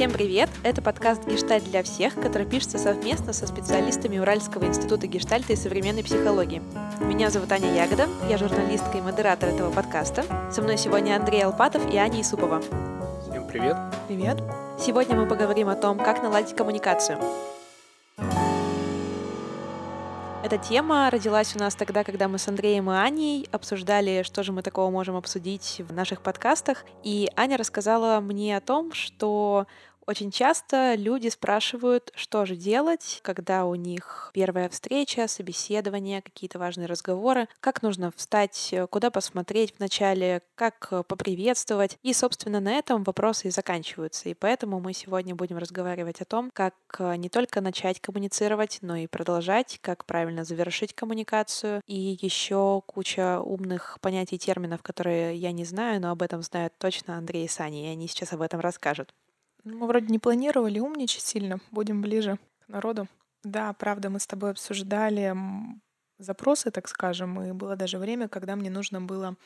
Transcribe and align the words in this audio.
Всем 0.00 0.12
привет! 0.12 0.48
Это 0.62 0.80
подкаст 0.80 1.26
«Гештальт 1.26 1.62
для 1.64 1.82
всех», 1.82 2.14
который 2.14 2.46
пишется 2.46 2.78
совместно 2.78 3.34
со 3.34 3.46
специалистами 3.46 4.16
Уральского 4.16 4.64
института 4.64 5.06
гештальта 5.06 5.52
и 5.52 5.56
современной 5.56 6.02
психологии. 6.02 6.62
Меня 7.02 7.28
зовут 7.28 7.52
Аня 7.52 7.70
Ягода, 7.74 8.08
я 8.30 8.38
журналистка 8.38 8.96
и 8.96 9.02
модератор 9.02 9.50
этого 9.50 9.70
подкаста. 9.70 10.24
Со 10.50 10.62
мной 10.62 10.78
сегодня 10.78 11.16
Андрей 11.16 11.44
Алпатов 11.44 11.92
и 11.92 11.98
Аня 11.98 12.22
Исупова. 12.22 12.62
Всем 13.28 13.46
привет! 13.46 13.76
Привет! 14.08 14.38
Сегодня 14.78 15.16
мы 15.16 15.26
поговорим 15.26 15.68
о 15.68 15.76
том, 15.76 15.98
как 15.98 16.22
наладить 16.22 16.56
коммуникацию. 16.56 17.18
Эта 20.42 20.56
тема 20.56 21.10
родилась 21.10 21.54
у 21.54 21.58
нас 21.58 21.74
тогда, 21.74 22.02
когда 22.02 22.26
мы 22.26 22.38
с 22.38 22.48
Андреем 22.48 22.90
и 22.90 22.94
Аней 22.94 23.46
обсуждали, 23.52 24.22
что 24.22 24.42
же 24.42 24.52
мы 24.52 24.62
такого 24.62 24.90
можем 24.90 25.14
обсудить 25.14 25.82
в 25.86 25.92
наших 25.92 26.22
подкастах. 26.22 26.86
И 27.04 27.28
Аня 27.36 27.58
рассказала 27.58 28.20
мне 28.20 28.56
о 28.56 28.60
том, 28.62 28.92
что 28.94 29.66
очень 30.06 30.30
часто 30.30 30.94
люди 30.94 31.28
спрашивают, 31.28 32.10
что 32.14 32.44
же 32.44 32.56
делать, 32.56 33.20
когда 33.22 33.64
у 33.64 33.74
них 33.74 34.30
первая 34.34 34.68
встреча, 34.68 35.28
собеседование, 35.28 36.22
какие-то 36.22 36.58
важные 36.58 36.86
разговоры, 36.86 37.48
как 37.60 37.82
нужно 37.82 38.12
встать, 38.16 38.70
э, 38.72 38.86
куда 38.86 39.10
посмотреть 39.10 39.74
вначале, 39.78 40.42
как 40.54 40.88
э, 40.90 41.02
поприветствовать. 41.06 41.98
И, 42.02 42.12
собственно, 42.12 42.60
на 42.60 42.72
этом 42.72 43.04
вопросы 43.04 43.48
и 43.48 43.50
заканчиваются. 43.50 44.28
И 44.28 44.34
поэтому 44.34 44.80
мы 44.80 44.92
сегодня 44.94 45.34
будем 45.34 45.58
разговаривать 45.58 46.20
о 46.20 46.24
том, 46.24 46.50
как 46.52 46.74
э, 46.98 47.16
не 47.16 47.28
только 47.28 47.60
начать 47.60 48.00
коммуницировать, 48.00 48.78
но 48.82 48.96
и 48.96 49.06
продолжать, 49.06 49.78
как 49.80 50.06
правильно 50.06 50.44
завершить 50.44 50.94
коммуникацию. 50.94 51.82
И 51.86 52.18
еще 52.20 52.82
куча 52.86 53.40
умных 53.40 53.98
понятий 54.00 54.36
и 54.36 54.38
терминов, 54.38 54.82
которые 54.82 55.36
я 55.36 55.52
не 55.52 55.64
знаю, 55.64 56.00
но 56.00 56.10
об 56.10 56.22
этом 56.22 56.42
знают 56.42 56.72
точно 56.78 57.16
Андрей 57.16 57.44
и 57.44 57.48
Саня, 57.48 57.84
и 57.84 57.92
они 57.92 58.08
сейчас 58.08 58.32
об 58.32 58.42
этом 58.42 58.60
расскажут. 58.60 59.14
Ну, 59.64 59.78
мы 59.78 59.86
вроде 59.86 60.06
не 60.06 60.18
планировали 60.18 60.78
умничать 60.78 61.22
сильно, 61.22 61.60
будем 61.70 62.00
ближе 62.00 62.38
к 62.64 62.68
народу. 62.68 63.08
Да, 63.42 63.72
правда, 63.74 64.10
мы 64.10 64.20
с 64.20 64.26
тобой 64.26 64.50
обсуждали 64.50 65.34
запросы, 66.18 66.70
так 66.70 66.88
скажем, 66.88 67.42
и 67.42 67.52
было 67.52 67.76
даже 67.76 67.98
время, 67.98 68.28
когда 68.28 68.56
мне 68.56 68.70
нужно 68.70 69.00
было 69.00 69.36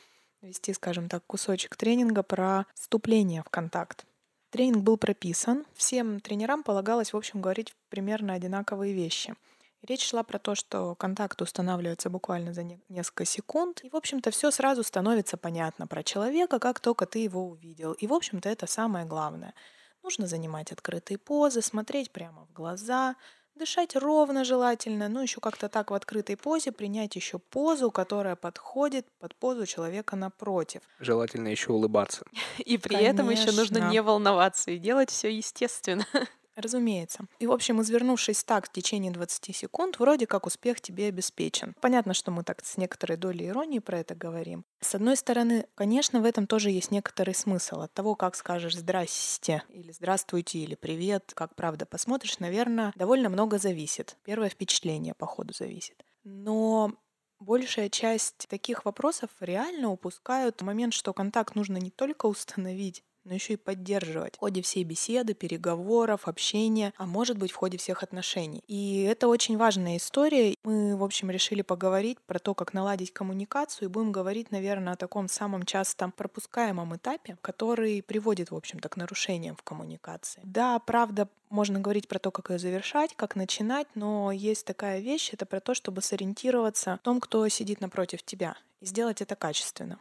вести, 0.41 0.73
скажем 0.73 1.09
так, 1.09 1.25
кусочек 1.25 1.75
тренинга 1.75 2.23
про 2.23 2.65
вступление 2.73 3.43
в 3.43 3.49
контакт. 3.49 4.05
Тренинг 4.51 4.83
был 4.83 4.97
прописан. 4.97 5.65
Всем 5.73 6.19
тренерам 6.19 6.63
полагалось, 6.63 7.13
в 7.13 7.17
общем, 7.17 7.41
говорить 7.41 7.73
примерно 7.89 8.33
одинаковые 8.33 8.93
вещи. 8.93 9.35
Речь 9.81 10.05
шла 10.05 10.23
про 10.23 10.39
то, 10.39 10.55
что 10.55 10.95
контакт 10.95 11.41
устанавливается 11.41 12.09
буквально 12.09 12.53
за 12.53 12.63
несколько 12.89 13.25
секунд, 13.25 13.81
и, 13.83 13.89
в 13.89 13.95
общем-то, 13.95 14.31
все 14.31 14.49
сразу 14.51 14.83
становится 14.83 15.37
понятно 15.37 15.87
про 15.87 16.03
человека, 16.03 16.59
как 16.59 16.79
только 16.79 17.05
ты 17.05 17.19
его 17.19 17.47
увидел. 17.47 17.93
И, 17.93 18.07
в 18.07 18.13
общем-то, 18.13 18.49
это 18.49 18.65
самое 18.65 19.05
главное— 19.05 19.53
Нужно 20.05 20.27
занимать 20.27 20.71
открытые 20.71 21.17
позы, 21.17 21.63
смотреть 21.63 22.11
прямо 22.11 22.45
в 22.45 22.53
глаза, 22.53 23.15
дышать 23.55 23.95
ровно 23.95 24.43
желательно, 24.43 25.09
ну 25.09 25.19
еще 25.19 25.41
как-то 25.41 25.67
так 25.67 25.89
в 25.89 25.95
открытой 25.95 26.37
позе 26.37 26.71
принять 26.71 27.15
еще 27.15 27.39
позу, 27.39 27.89
которая 27.89 28.35
подходит 28.35 29.07
под 29.17 29.35
позу 29.35 29.65
человека 29.65 30.15
напротив. 30.15 30.83
Желательно 30.99 31.47
еще 31.47 31.71
улыбаться. 31.71 32.23
И 32.59 32.77
при 32.77 32.97
Конечно. 32.97 33.09
этом 33.09 33.29
еще 33.31 33.51
нужно 33.51 33.79
не 33.79 33.99
волноваться 34.03 34.69
и 34.69 34.77
делать 34.77 35.09
все 35.09 35.35
естественно. 35.35 36.05
Разумеется. 36.55 37.25
И, 37.39 37.47
в 37.47 37.51
общем, 37.51 37.81
извернувшись 37.81 38.43
так 38.43 38.67
в 38.67 38.71
течение 38.71 39.11
20 39.11 39.55
секунд, 39.55 39.99
вроде 39.99 40.25
как 40.25 40.45
успех 40.45 40.79
тебе 40.79 41.07
обеспечен. 41.07 41.75
Понятно, 41.81 42.13
что 42.13 42.31
мы 42.31 42.43
так 42.43 42.63
с 42.65 42.77
некоторой 42.77 43.17
долей 43.17 43.47
иронии 43.47 43.79
про 43.79 43.99
это 43.99 44.15
говорим. 44.15 44.63
С 44.79 44.95
одной 44.95 45.17
стороны, 45.17 45.67
конечно, 45.75 46.21
в 46.21 46.25
этом 46.25 46.47
тоже 46.47 46.69
есть 46.69 46.91
некоторый 46.91 47.35
смысл. 47.35 47.81
От 47.81 47.93
того, 47.93 48.15
как 48.15 48.35
скажешь 48.35 48.77
«здрасте» 48.77 49.63
или 49.69 49.91
«здравствуйте» 49.91 50.59
или 50.59 50.75
«привет», 50.75 51.33
как 51.35 51.55
правда 51.55 51.85
посмотришь, 51.85 52.39
наверное, 52.39 52.93
довольно 52.95 53.29
много 53.29 53.57
зависит. 53.57 54.17
Первое 54.23 54.49
впечатление, 54.49 55.13
по 55.13 55.25
ходу, 55.25 55.53
зависит. 55.53 56.05
Но 56.23 56.93
большая 57.39 57.89
часть 57.89 58.47
таких 58.47 58.85
вопросов 58.85 59.29
реально 59.39 59.91
упускают 59.91 60.61
момент, 60.61 60.93
что 60.93 61.13
контакт 61.13 61.55
нужно 61.55 61.77
не 61.77 61.91
только 61.91 62.27
установить, 62.27 63.03
но 63.25 63.33
еще 63.33 63.53
и 63.53 63.57
поддерживать 63.57 64.35
в 64.35 64.39
ходе 64.39 64.61
всей 64.61 64.83
беседы, 64.83 65.33
переговоров, 65.33 66.27
общения, 66.27 66.93
а 66.97 67.05
может 67.05 67.37
быть 67.37 67.51
в 67.51 67.55
ходе 67.55 67.77
всех 67.77 68.03
отношений. 68.03 68.63
И 68.67 69.01
это 69.01 69.27
очень 69.27 69.57
важная 69.57 69.97
история. 69.97 70.55
Мы, 70.63 70.95
в 70.95 71.03
общем, 71.03 71.29
решили 71.29 71.61
поговорить 71.61 72.19
про 72.21 72.39
то, 72.39 72.53
как 72.53 72.73
наладить 72.73 73.11
коммуникацию, 73.11 73.89
и 73.89 73.91
будем 73.91 74.11
говорить, 74.11 74.51
наверное, 74.51 74.93
о 74.93 74.97
таком 74.97 75.27
самом 75.27 75.63
часто 75.63 76.11
пропускаемом 76.15 76.95
этапе, 76.95 77.37
который 77.41 78.01
приводит, 78.01 78.51
в 78.51 78.55
общем-то, 78.55 78.87
к 78.89 78.97
нарушениям 78.97 79.55
в 79.55 79.63
коммуникации. 79.63 80.41
Да, 80.43 80.79
правда, 80.79 81.27
можно 81.49 81.79
говорить 81.79 82.07
про 82.07 82.19
то, 82.19 82.31
как 82.31 82.49
ее 82.49 82.59
завершать, 82.59 83.15
как 83.15 83.35
начинать, 83.35 83.87
но 83.95 84.31
есть 84.31 84.65
такая 84.65 84.99
вещь, 84.99 85.31
это 85.33 85.45
про 85.45 85.59
то, 85.59 85.73
чтобы 85.73 86.01
сориентироваться 86.01 86.99
в 87.01 87.05
том, 87.05 87.19
кто 87.19 87.47
сидит 87.47 87.81
напротив 87.81 88.23
тебя, 88.23 88.55
и 88.81 88.85
сделать 88.85 89.21
это 89.21 89.35
качественно. 89.35 89.99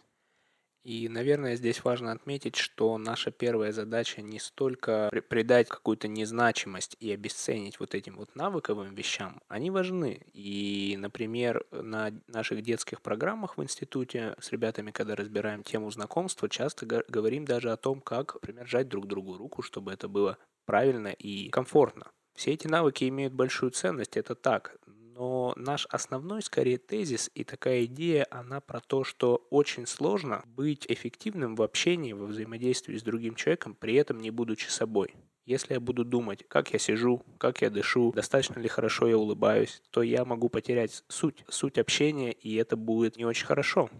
И, 0.84 1.08
наверное, 1.08 1.56
здесь 1.56 1.82
важно 1.82 2.12
отметить, 2.12 2.56
что 2.56 2.98
наша 2.98 3.30
первая 3.30 3.72
задача 3.72 4.20
не 4.20 4.38
столько 4.38 5.10
придать 5.28 5.66
какую-то 5.68 6.08
незначимость 6.08 6.96
и 7.00 7.10
обесценить 7.10 7.80
вот 7.80 7.94
этим 7.94 8.16
вот 8.16 8.36
навыковым 8.36 8.94
вещам. 8.94 9.40
Они 9.48 9.70
важны. 9.70 10.26
И, 10.34 10.96
например, 10.98 11.64
на 11.70 12.12
наших 12.26 12.62
детских 12.62 13.00
программах 13.00 13.56
в 13.56 13.62
институте 13.62 14.36
с 14.38 14.52
ребятами, 14.52 14.90
когда 14.90 15.16
разбираем 15.16 15.62
тему 15.62 15.90
знакомства, 15.90 16.50
часто 16.50 16.84
говорим 16.84 17.46
даже 17.46 17.72
о 17.72 17.78
том, 17.78 18.02
как, 18.02 18.34
например, 18.34 18.68
жать 18.68 18.88
друг 18.88 19.06
другу 19.06 19.38
руку, 19.38 19.62
чтобы 19.62 19.90
это 19.90 20.06
было 20.06 20.36
правильно 20.66 21.08
и 21.08 21.48
комфортно. 21.48 22.10
Все 22.34 22.52
эти 22.52 22.66
навыки 22.66 23.08
имеют 23.08 23.32
большую 23.32 23.70
ценность, 23.70 24.16
это 24.16 24.34
так, 24.34 24.76
но 25.14 25.52
наш 25.56 25.86
основной, 25.90 26.42
скорее, 26.42 26.78
тезис 26.78 27.30
и 27.34 27.44
такая 27.44 27.84
идея, 27.84 28.26
она 28.30 28.60
про 28.60 28.80
то, 28.80 29.04
что 29.04 29.46
очень 29.50 29.86
сложно 29.86 30.42
быть 30.46 30.86
эффективным 30.88 31.54
в 31.54 31.62
общении, 31.62 32.12
во 32.12 32.26
взаимодействии 32.26 32.96
с 32.96 33.02
другим 33.02 33.36
человеком, 33.36 33.74
при 33.74 33.94
этом 33.94 34.20
не 34.20 34.30
будучи 34.30 34.66
собой. 34.66 35.14
Если 35.46 35.74
я 35.74 35.80
буду 35.80 36.04
думать, 36.04 36.44
как 36.48 36.72
я 36.72 36.78
сижу, 36.78 37.22
как 37.38 37.62
я 37.62 37.70
дышу, 37.70 38.12
достаточно 38.12 38.58
ли 38.58 38.66
хорошо 38.66 39.06
я 39.06 39.16
улыбаюсь, 39.16 39.82
то 39.90 40.02
я 40.02 40.24
могу 40.24 40.48
потерять 40.48 41.04
суть, 41.08 41.44
суть 41.48 41.78
общения, 41.78 42.32
и 42.32 42.54
это 42.56 42.76
будет 42.76 43.16
не 43.16 43.24
очень 43.24 43.46
хорошо. 43.46 43.90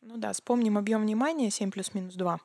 Ну 0.00 0.16
да, 0.16 0.32
вспомним 0.32 0.76
объем 0.76 1.02
внимания 1.02 1.50
7 1.50 1.70
плюс 1.70 1.94
минус 1.94 2.14
2. 2.14 2.40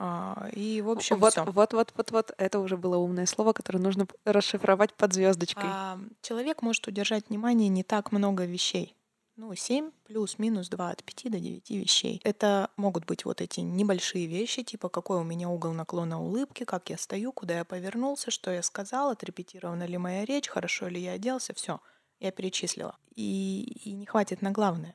А, 0.00 0.48
и, 0.52 0.80
в 0.80 0.90
общем, 0.90 1.18
вот, 1.18 1.32
всё. 1.32 1.44
вот, 1.44 1.72
вот, 1.72 1.92
вот, 1.96 2.10
вот, 2.12 2.30
это 2.38 2.60
уже 2.60 2.76
было 2.76 2.96
умное 2.98 3.26
слово, 3.26 3.52
которое 3.52 3.80
нужно 3.80 4.06
расшифровать 4.24 4.94
под 4.94 5.12
звездочкой. 5.12 5.64
А, 5.66 5.98
человек 6.22 6.62
может 6.62 6.86
удержать 6.86 7.28
внимание 7.28 7.68
не 7.68 7.82
так 7.82 8.12
много 8.12 8.44
вещей. 8.44 8.94
Ну, 9.34 9.52
7 9.52 9.90
плюс-минус 10.04 10.68
2 10.68 10.90
от 10.90 11.02
5 11.02 11.32
до 11.32 11.40
9 11.40 11.70
вещей. 11.70 12.20
Это 12.22 12.70
могут 12.76 13.06
быть 13.06 13.24
вот 13.24 13.40
эти 13.40 13.58
небольшие 13.58 14.26
вещи, 14.26 14.62
типа 14.62 14.88
какой 14.88 15.18
у 15.18 15.24
меня 15.24 15.48
угол 15.48 15.72
наклона 15.72 16.20
улыбки, 16.22 16.64
как 16.64 16.90
я 16.90 16.96
стою, 16.96 17.32
куда 17.32 17.58
я 17.58 17.64
повернулся, 17.64 18.30
что 18.30 18.52
я 18.52 18.62
сказал, 18.62 19.10
отрепетирована 19.10 19.84
ли 19.84 19.98
моя 19.98 20.24
речь, 20.24 20.48
хорошо 20.48 20.86
ли 20.86 21.00
я 21.00 21.12
оделся, 21.12 21.54
все, 21.54 21.80
я 22.20 22.30
перечислила. 22.30 22.96
И, 23.16 23.80
и 23.84 23.92
не 23.92 24.06
хватит 24.06 24.42
на 24.42 24.52
главное. 24.52 24.94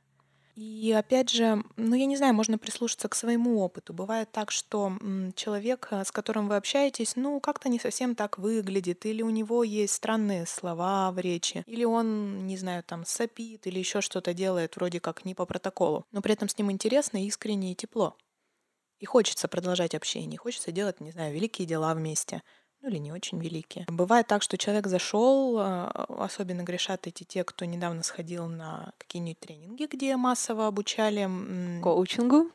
И 0.55 0.91
опять 0.91 1.31
же, 1.31 1.63
ну 1.77 1.95
я 1.95 2.05
не 2.05 2.15
знаю, 2.15 2.35
можно 2.35 2.59
прислушаться 2.59 3.09
к 3.09 3.15
своему 3.15 3.59
опыту. 3.61 3.91
Бывает 3.91 4.31
так, 4.31 4.51
что 4.51 4.93
человек, 5.35 5.87
э, 5.89 6.03
с 6.05 6.11
которым 6.11 6.47
вы 6.47 6.57
общаетесь, 6.57 7.15
ну 7.15 7.39
как-то 7.39 7.69
не 7.69 7.79
совсем 7.79 8.13
так 8.13 8.37
выглядит, 8.37 9.03
или 9.07 9.23
у 9.23 9.31
него 9.31 9.63
есть 9.63 9.95
странные 9.95 10.45
слова 10.45 11.11
в 11.11 11.17
речи, 11.17 11.63
или 11.65 11.85
он, 11.85 12.45
не 12.45 12.55
знаю, 12.57 12.83
там 12.83 13.03
сопит, 13.03 13.65
или 13.65 13.79
еще 13.79 14.01
что-то 14.01 14.35
делает 14.35 14.75
вроде 14.75 14.99
как 14.99 15.25
не 15.25 15.33
по 15.33 15.45
протоколу, 15.47 16.05
но 16.11 16.21
при 16.21 16.33
этом 16.33 16.47
с 16.47 16.57
ним 16.57 16.71
интересно, 16.71 17.25
искренне 17.25 17.71
и 17.71 17.75
тепло. 17.75 18.15
И 18.99 19.05
хочется 19.05 19.47
продолжать 19.47 19.95
общение, 19.95 20.37
хочется 20.37 20.71
делать, 20.71 21.01
не 21.01 21.11
знаю, 21.11 21.33
великие 21.33 21.67
дела 21.67 21.93
вместе 21.95 22.43
ну 22.83 22.89
или 22.89 22.97
не 22.97 23.11
очень 23.11 23.39
великие. 23.39 23.85
Бывает 23.87 24.27
так, 24.27 24.43
что 24.43 24.57
человек 24.57 24.87
зашел, 24.87 25.57
а, 25.57 25.87
особенно 26.19 26.63
грешат 26.63 27.07
эти 27.07 27.23
те, 27.23 27.43
кто 27.43 27.65
недавно 27.65 28.03
сходил 28.03 28.47
на 28.47 28.91
какие-нибудь 28.97 29.39
тренинги, 29.39 29.87
где 29.89 30.15
массово 30.17 30.67
обучали 30.67 31.81
коучингу. 31.81 32.51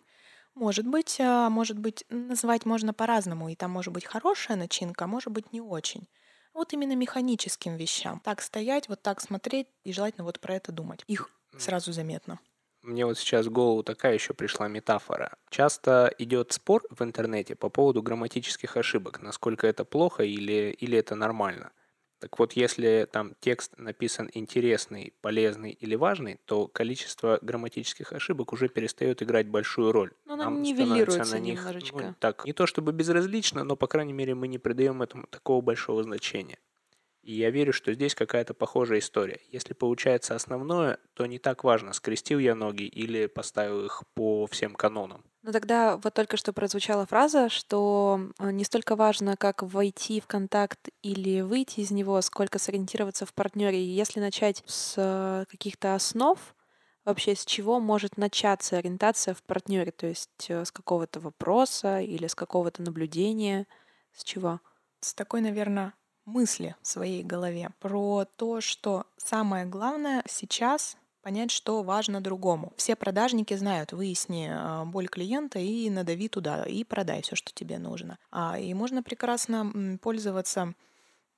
Может 0.55 0.87
быть, 0.87 1.17
а, 1.21 1.49
может 1.49 1.79
быть, 1.79 2.05
называть 2.11 2.67
можно 2.67 2.93
по-разному, 2.93 3.49
и 3.49 3.55
там 3.55 3.71
может 3.71 3.93
быть 3.93 4.05
хорошая 4.05 4.57
начинка, 4.57 5.07
а 5.07 5.09
может 5.09 5.33
быть 5.33 5.53
не 5.53 5.63
очень. 5.63 6.09
Вот 6.53 6.73
именно 6.75 6.95
механическим 6.95 7.77
вещам. 7.77 8.21
Так 8.21 8.43
стоять, 8.43 8.89
вот 8.89 9.01
так 9.01 9.21
смотреть 9.21 9.69
и 9.85 9.93
желательно 9.93 10.25
вот 10.25 10.41
про 10.41 10.57
это 10.57 10.73
думать. 10.73 11.05
Их 11.07 11.31
сразу 11.57 11.93
заметно. 11.93 12.39
Мне 12.83 13.05
вот 13.07 13.19
сейчас 13.19 13.47
в 13.47 13.51
голову 13.51 13.83
такая 13.83 14.15
еще 14.15 14.35
пришла 14.35 14.69
метафора. 14.69 15.37
Часто 15.51 16.13
идет 16.19 16.53
спор 16.53 16.85
в 16.91 17.03
интернете 17.03 17.55
по 17.57 17.69
поводу 17.71 18.03
грамматических 18.03 18.77
ошибок, 18.77 19.21
насколько 19.21 19.67
это 19.67 19.85
плохо 19.85 20.23
или, 20.23 20.71
или 20.79 20.97
это 20.97 21.15
нормально. 21.17 21.73
Так 22.21 22.39
вот, 22.39 22.53
если 22.55 23.07
там 23.11 23.35
текст 23.41 23.75
написан 23.79 24.29
интересный, 24.33 25.15
полезный 25.21 25.71
или 25.73 25.95
важный, 25.97 26.41
то 26.47 26.67
количество 26.69 27.39
грамматических 27.43 28.13
ошибок 28.13 28.53
уже 28.53 28.69
перестает 28.69 29.23
играть 29.23 29.49
большую 29.49 29.93
роль. 29.93 30.13
Ну, 30.25 30.35
оно 30.35 30.47
нивелируется 30.47 31.25
на 31.25 31.39
них, 31.41 31.75
немножечко. 31.75 32.05
Ну, 32.05 32.15
так, 32.19 32.45
не 32.45 32.53
то 32.53 32.67
чтобы 32.67 32.93
безразлично, 32.93 33.65
но, 33.65 33.77
по 33.77 33.87
крайней 33.87 34.13
мере, 34.13 34.35
мы 34.35 34.49
не 34.49 34.59
придаем 34.59 35.03
этому 35.03 35.27
такого 35.29 35.61
большого 35.61 36.03
значения. 36.03 36.59
И 37.29 37.35
я 37.35 37.51
верю, 37.51 37.75
что 37.75 37.93
здесь 37.93 38.15
какая-то 38.15 38.55
похожая 38.55 39.01
история. 39.01 39.39
Если 39.51 39.75
получается 39.75 40.35
основное, 40.35 40.99
то 41.13 41.27
не 41.27 41.39
так 41.39 41.63
важно, 41.63 41.93
скрестил 41.93 42.39
я 42.39 42.55
ноги 42.55 42.85
или 42.85 43.27
поставил 43.27 43.85
их 43.85 44.03
по 44.15 44.47
всем 44.47 44.75
канонам. 44.75 45.23
Ну 45.43 45.53
тогда 45.53 45.99
вот 45.99 46.15
только 46.15 46.39
что 46.39 46.55
прозвучала 46.55 47.05
фраза, 47.05 47.51
что 47.51 48.19
э, 48.39 48.51
не 48.51 48.65
столько 48.65 48.97
важно, 48.97 49.37
как 49.37 49.63
войти 49.63 50.23
в 50.23 50.27
контакт 50.27 50.89
или 51.03 51.43
выйти 51.43 51.81
из 51.81 51.91
него, 51.91 52.19
сколько 52.23 52.59
сориентироваться 52.59 53.27
в 53.27 53.35
партнере. 53.35 53.79
И 53.79 53.91
если 53.91 54.21
начать 54.21 54.63
с 54.65 54.95
э, 54.97 55.45
каких-то 55.51 55.95
основ, 55.95 56.39
вообще 57.05 57.37
с 57.37 57.45
чего 57.45 57.79
может 57.79 58.17
начаться 58.17 58.79
ориентация 58.79 59.35
в 59.35 59.43
партнере, 59.43 59.93
то 59.93 60.07
есть 60.07 60.47
э, 60.49 60.65
с 60.65 60.73
какого-то 60.73 61.21
вопроса 61.21 62.01
или 62.01 62.27
с 62.27 62.35
какого-то 62.35 62.81
наблюдения, 62.81 63.67
с 64.15 64.25
чего? 64.25 64.61
С 65.01 65.13
такой, 65.13 65.43
наверное, 65.43 65.93
мысли 66.29 66.77
в 66.83 66.87
своей 66.87 67.23
голове 67.23 67.71
про 67.81 68.27
то, 68.37 68.61
что 68.61 69.07
самое 69.17 69.67
главное 69.67 70.23
сейчас 70.29 70.97
понять, 71.23 71.51
что 71.51 71.83
важно 71.83 72.21
другому. 72.21 72.73
Все 72.77 72.97
продажники 72.97 73.55
знают, 73.55 73.93
выясни 73.93 74.49
а, 74.51 74.85
боль 74.85 75.09
клиента 75.09 75.59
и 75.59 75.91
надави 75.91 76.29
туда, 76.29 76.65
и 76.65 76.85
продай 76.85 77.23
все, 77.23 77.37
что 77.37 77.53
тебе 77.53 77.79
нужно. 77.79 78.19
А, 78.31 78.59
и 78.59 78.73
можно 78.75 79.03
прекрасно 79.03 79.99
пользоваться 80.01 80.75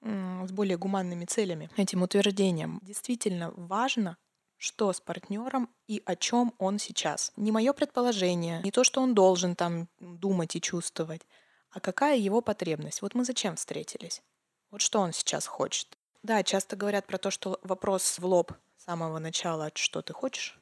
с 0.03 0.51
более 0.53 0.79
гуманными 0.79 1.27
целями 1.27 1.69
этим 1.77 2.03
утверждением. 2.03 2.81
Действительно 2.83 3.53
важно 3.57 4.17
что 4.61 4.93
с 4.93 5.01
партнером 5.01 5.71
и 5.89 6.03
о 6.05 6.15
чем 6.17 6.53
он 6.59 6.79
сейчас. 6.79 7.33
Не 7.37 7.51
мое 7.51 7.73
предположение, 7.73 8.61
не 8.63 8.71
то, 8.71 8.85
что 8.85 9.01
он 9.01 9.15
должен 9.15 9.57
там 9.57 9.89
думать 9.99 10.55
и 10.55 10.61
чувствовать, 10.61 11.23
а 11.71 11.81
какая 11.81 12.19
его 12.19 12.43
потребность. 12.43 13.01
Вот 13.01 13.15
мы 13.15 13.25
зачем 13.25 13.57
встретились? 13.57 14.23
Вот 14.71 14.81
что 14.81 15.01
он 15.01 15.13
сейчас 15.13 15.47
хочет. 15.47 15.97
Да, 16.23 16.43
часто 16.43 16.77
говорят 16.77 17.07
про 17.07 17.19
то, 17.19 17.31
что 17.31 17.59
вопрос 17.63 18.19
в 18.19 18.25
лоб 18.25 18.53
с 18.77 18.85
самого 18.85 19.19
начала, 19.19 19.71
что 19.75 20.03
ты 20.03 20.13
хочешь, 20.13 20.61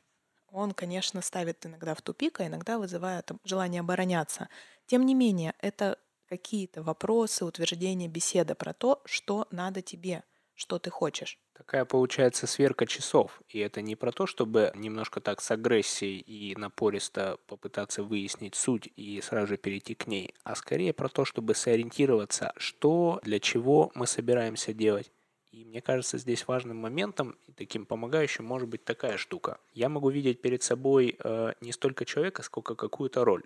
он, 0.51 0.73
конечно, 0.73 1.21
ставит 1.21 1.67
иногда 1.67 1.95
в 1.95 2.03
тупик, 2.03 2.41
а 2.41 2.47
иногда 2.47 2.79
вызывает 2.79 3.31
желание 3.45 3.81
обороняться. 3.81 4.49
Тем 4.87 5.05
не 5.05 5.15
менее, 5.15 5.55
это 5.61 5.99
какие-то 6.27 6.83
вопросы, 6.83 7.45
утверждения, 7.45 8.09
беседа 8.09 8.55
про 8.55 8.73
то, 8.73 9.03
что 9.05 9.47
надо 9.51 9.83
тебе, 9.83 10.25
что 10.59 10.81
ты 10.81 10.91
хочешь. 10.91 11.39
Такая 11.53 11.85
получается 11.85 12.49
сверка 12.49 12.85
часов. 12.85 13.41
И 13.49 13.61
это 13.61 13.81
не 13.81 13.95
про 13.95 14.11
то, 14.11 14.27
чтобы 14.27 14.73
немножко 14.75 15.21
так 15.21 15.41
с 15.41 15.53
агрессией 15.53 16.19
и 16.19 16.57
напористо 16.57 17.39
попытаться 17.47 18.03
выяснить 18.03 18.57
суть 18.57 18.89
и 18.97 19.21
сразу 19.21 19.47
же 19.47 19.57
перейти 19.57 19.95
к 19.95 20.09
ней, 20.09 20.35
а 20.43 20.57
скорее 20.57 20.93
про 20.93 21.09
то, 21.09 21.25
чтобы 21.25 21.55
сориентироваться, 21.55 22.53
что, 22.57 23.21
для 23.23 23.39
чего 23.39 23.93
мы 23.95 24.09
собираемся 24.09 24.73
делать. 24.73 25.13
И 25.53 25.65
мне 25.65 25.81
кажется, 25.81 26.19
здесь 26.19 26.49
важным 26.49 26.77
моментом 26.77 27.39
и 27.47 27.53
таким 27.53 27.87
помогающим 27.87 28.45
может 28.45 28.69
быть 28.69 28.85
такая 28.85 29.17
штука. 29.17 29.61
Я 29.73 29.89
могу 29.89 30.11
видеть 30.11 30.43
перед 30.43 30.65
собой 30.65 31.17
э, 31.23 31.53
не 31.61 31.71
столько 31.71 32.05
человека, 32.05 32.43
сколько 32.43 32.75
какую-то 32.75 33.25
роль. 33.25 33.45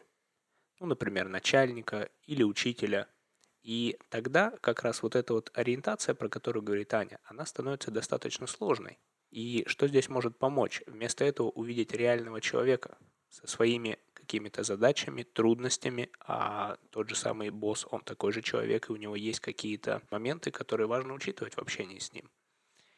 Ну, 0.81 0.87
например, 0.87 1.29
начальника 1.29 2.08
или 2.26 2.43
учителя– 2.43 3.06
и 3.62 3.97
тогда 4.09 4.50
как 4.61 4.82
раз 4.82 5.03
вот 5.03 5.14
эта 5.14 5.35
вот 5.35 5.50
ориентация, 5.55 6.14
про 6.14 6.29
которую 6.29 6.62
говорит 6.62 6.93
Аня, 6.94 7.20
она 7.25 7.47
становится 7.47 7.91
достаточно 7.91 8.47
сложной. 8.47 8.99
И 9.31 9.64
что 9.67 9.87
здесь 9.88 10.09
может 10.09 10.38
помочь? 10.38 10.82
Вместо 10.87 11.25
этого 11.25 11.49
увидеть 11.49 11.93
реального 11.93 12.41
человека 12.41 12.99
со 13.29 13.47
своими 13.47 13.99
какими-то 14.12 14.62
задачами, 14.62 15.23
трудностями, 15.23 16.11
а 16.20 16.76
тот 16.91 17.09
же 17.09 17.14
самый 17.14 17.50
босс, 17.50 17.87
он 17.91 18.03
такой 18.03 18.32
же 18.32 18.43
человек, 18.43 18.88
и 18.88 18.93
у 18.93 18.97
него 18.97 19.17
есть 19.17 19.41
какие-то 19.41 20.03
моменты, 20.11 20.50
которые 20.50 20.87
важно 20.87 21.15
учитывать 21.15 21.55
в 21.55 21.58
общении 21.58 21.99
с 21.99 22.12
ним. 22.12 22.31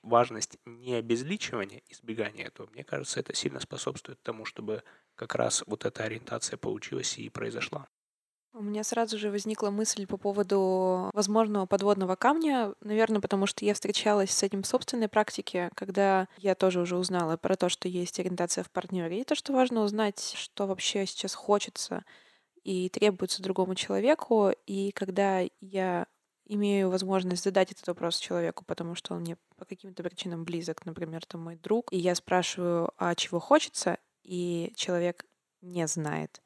Важность 0.02 0.58
не 0.64 0.94
обезличивания, 0.94 1.82
избегания 1.88 2.46
этого, 2.46 2.68
мне 2.72 2.84
кажется, 2.84 3.20
это 3.20 3.34
сильно 3.34 3.60
способствует 3.60 4.20
тому, 4.22 4.44
чтобы 4.44 4.82
как 5.14 5.34
раз 5.34 5.62
вот 5.66 5.84
эта 5.84 6.04
ориентация 6.04 6.56
получилась 6.56 7.16
и 7.18 7.28
произошла. 7.28 7.88
У 8.56 8.62
меня 8.62 8.84
сразу 8.84 9.18
же 9.18 9.32
возникла 9.32 9.70
мысль 9.70 10.06
по 10.06 10.16
поводу 10.16 11.10
возможного 11.12 11.66
подводного 11.66 12.14
камня, 12.14 12.72
наверное, 12.80 13.20
потому 13.20 13.46
что 13.46 13.64
я 13.64 13.74
встречалась 13.74 14.30
с 14.30 14.44
этим 14.44 14.62
в 14.62 14.66
собственной 14.68 15.08
практике, 15.08 15.70
когда 15.74 16.28
я 16.36 16.54
тоже 16.54 16.80
уже 16.80 16.96
узнала 16.96 17.36
про 17.36 17.56
то, 17.56 17.68
что 17.68 17.88
есть 17.88 18.20
ориентация 18.20 18.62
в 18.62 18.70
партнере, 18.70 19.20
и 19.20 19.24
то, 19.24 19.34
что 19.34 19.52
важно 19.52 19.82
узнать, 19.82 20.34
что 20.36 20.68
вообще 20.68 21.04
сейчас 21.04 21.34
хочется 21.34 22.04
и 22.62 22.88
требуется 22.90 23.42
другому 23.42 23.74
человеку, 23.74 24.52
и 24.66 24.92
когда 24.92 25.42
я 25.60 26.06
имею 26.46 26.90
возможность 26.90 27.42
задать 27.42 27.72
этот 27.72 27.88
вопрос 27.88 28.18
человеку, 28.18 28.64
потому 28.64 28.94
что 28.94 29.14
он 29.14 29.22
мне 29.22 29.36
по 29.56 29.64
каким-то 29.64 30.04
причинам 30.04 30.44
близок, 30.44 30.86
например, 30.86 31.26
там 31.26 31.42
мой 31.42 31.56
друг, 31.56 31.92
и 31.92 31.98
я 31.98 32.14
спрашиваю, 32.14 32.92
а 32.98 33.16
чего 33.16 33.40
хочется, 33.40 33.98
и 34.22 34.72
человек 34.76 35.26
не 35.60 35.88
знает, 35.88 36.40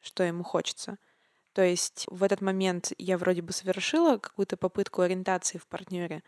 что 0.00 0.22
ему 0.22 0.42
хочется— 0.42 0.96
то 1.54 1.62
есть 1.62 2.04
в 2.10 2.22
этот 2.24 2.40
момент 2.40 2.92
я 2.98 3.16
вроде 3.16 3.40
бы 3.40 3.52
совершила 3.52 4.18
какую-то 4.18 4.56
попытку 4.56 5.02
ориентации 5.02 5.58
в 5.58 5.66
партнере, 5.66 6.22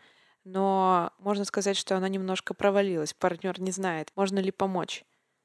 но 0.45 1.11
можно 1.19 1.43
сказать, 1.43 1.75
что 1.75 1.97
она 1.97 2.07
немножко 2.07 2.53
провалилась. 2.53 3.13
Партнер 3.13 3.59
не 3.59 3.71
знает, 3.71 4.11
можно 4.15 4.39
ли 4.39 4.51
помочь. 4.51 5.03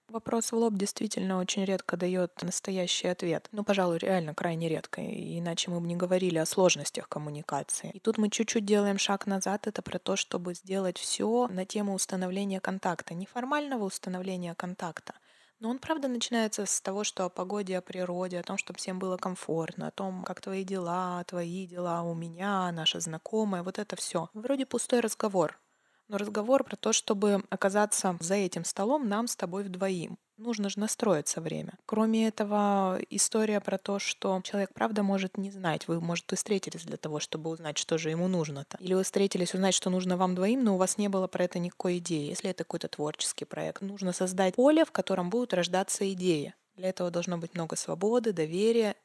Вопрос 0.08 0.52
в 0.52 0.56
лоб 0.56 0.74
действительно 0.74 1.38
очень 1.38 1.64
редко 1.64 1.96
дает 1.96 2.42
настоящий 2.42 3.08
ответ. 3.08 3.48
Ну, 3.50 3.64
пожалуй, 3.64 3.98
реально 3.98 4.34
крайне 4.34 4.68
редко, 4.68 5.00
иначе 5.02 5.70
мы 5.70 5.80
бы 5.80 5.86
не 5.86 5.96
говорили 5.96 6.38
о 6.38 6.46
сложностях 6.46 7.08
коммуникации. 7.08 7.90
И 7.94 7.98
тут 7.98 8.18
мы 8.18 8.28
чуть-чуть 8.28 8.64
делаем 8.64 8.98
шаг 8.98 9.26
назад, 9.26 9.66
это 9.66 9.80
про 9.82 9.98
то, 9.98 10.14
чтобы 10.16 10.54
сделать 10.54 10.98
все 10.98 11.48
на 11.48 11.64
тему 11.64 11.94
установления 11.94 12.60
контакта, 12.60 13.14
неформального 13.14 13.84
установления 13.84 14.54
контакта, 14.54 15.14
но 15.62 15.70
он, 15.70 15.78
правда, 15.78 16.08
начинается 16.08 16.66
с 16.66 16.80
того, 16.80 17.04
что 17.04 17.24
о 17.24 17.28
погоде, 17.28 17.78
о 17.78 17.80
природе, 17.80 18.40
о 18.40 18.42
том, 18.42 18.58
чтобы 18.58 18.78
всем 18.78 18.98
было 18.98 19.16
комфортно, 19.16 19.86
о 19.86 19.90
том, 19.92 20.24
как 20.24 20.40
твои 20.40 20.64
дела, 20.64 21.22
твои 21.24 21.68
дела 21.68 22.02
у 22.02 22.14
меня, 22.14 22.72
наша 22.72 22.98
знакомая, 22.98 23.62
вот 23.62 23.78
это 23.78 23.94
все. 23.94 24.28
Вроде 24.34 24.66
пустой 24.66 24.98
разговор, 24.98 25.60
но 26.08 26.18
разговор 26.18 26.64
про 26.64 26.76
то, 26.76 26.92
чтобы 26.92 27.42
оказаться 27.50 28.16
за 28.20 28.34
этим 28.34 28.64
столом 28.64 29.08
нам 29.08 29.26
с 29.26 29.36
тобой 29.36 29.64
вдвоим. 29.64 30.18
Нужно 30.36 30.68
же 30.68 30.80
настроиться 30.80 31.40
время. 31.40 31.74
Кроме 31.86 32.26
этого, 32.26 32.98
история 33.10 33.60
про 33.60 33.78
то, 33.78 33.98
что 33.98 34.40
человек 34.42 34.70
правда 34.74 35.02
может 35.02 35.38
не 35.38 35.50
знать. 35.50 35.86
Вы, 35.86 36.00
может, 36.00 36.30
вы 36.30 36.36
встретились 36.36 36.84
для 36.84 36.96
того, 36.96 37.20
чтобы 37.20 37.50
узнать, 37.50 37.78
что 37.78 37.96
же 37.96 38.10
ему 38.10 38.26
нужно-то. 38.28 38.76
Или 38.80 38.94
вы 38.94 39.04
встретились 39.04 39.54
узнать, 39.54 39.74
что 39.74 39.88
нужно 39.90 40.16
вам 40.16 40.34
двоим, 40.34 40.64
но 40.64 40.74
у 40.74 40.78
вас 40.78 40.98
не 40.98 41.08
было 41.08 41.28
про 41.28 41.44
это 41.44 41.58
никакой 41.58 41.98
идеи. 41.98 42.28
Если 42.30 42.50
это 42.50 42.64
какой-то 42.64 42.88
творческий 42.88 43.44
проект, 43.44 43.82
нужно 43.82 44.12
создать 44.12 44.56
поле, 44.56 44.84
в 44.84 44.90
котором 44.90 45.30
будут 45.30 45.54
рождаться 45.54 46.10
идеи. 46.12 46.54
Для 46.74 46.88
этого 46.88 47.10
должно 47.10 47.38
быть 47.38 47.54
много 47.54 47.76
свободы, 47.76 48.32
доверия, 48.32 48.96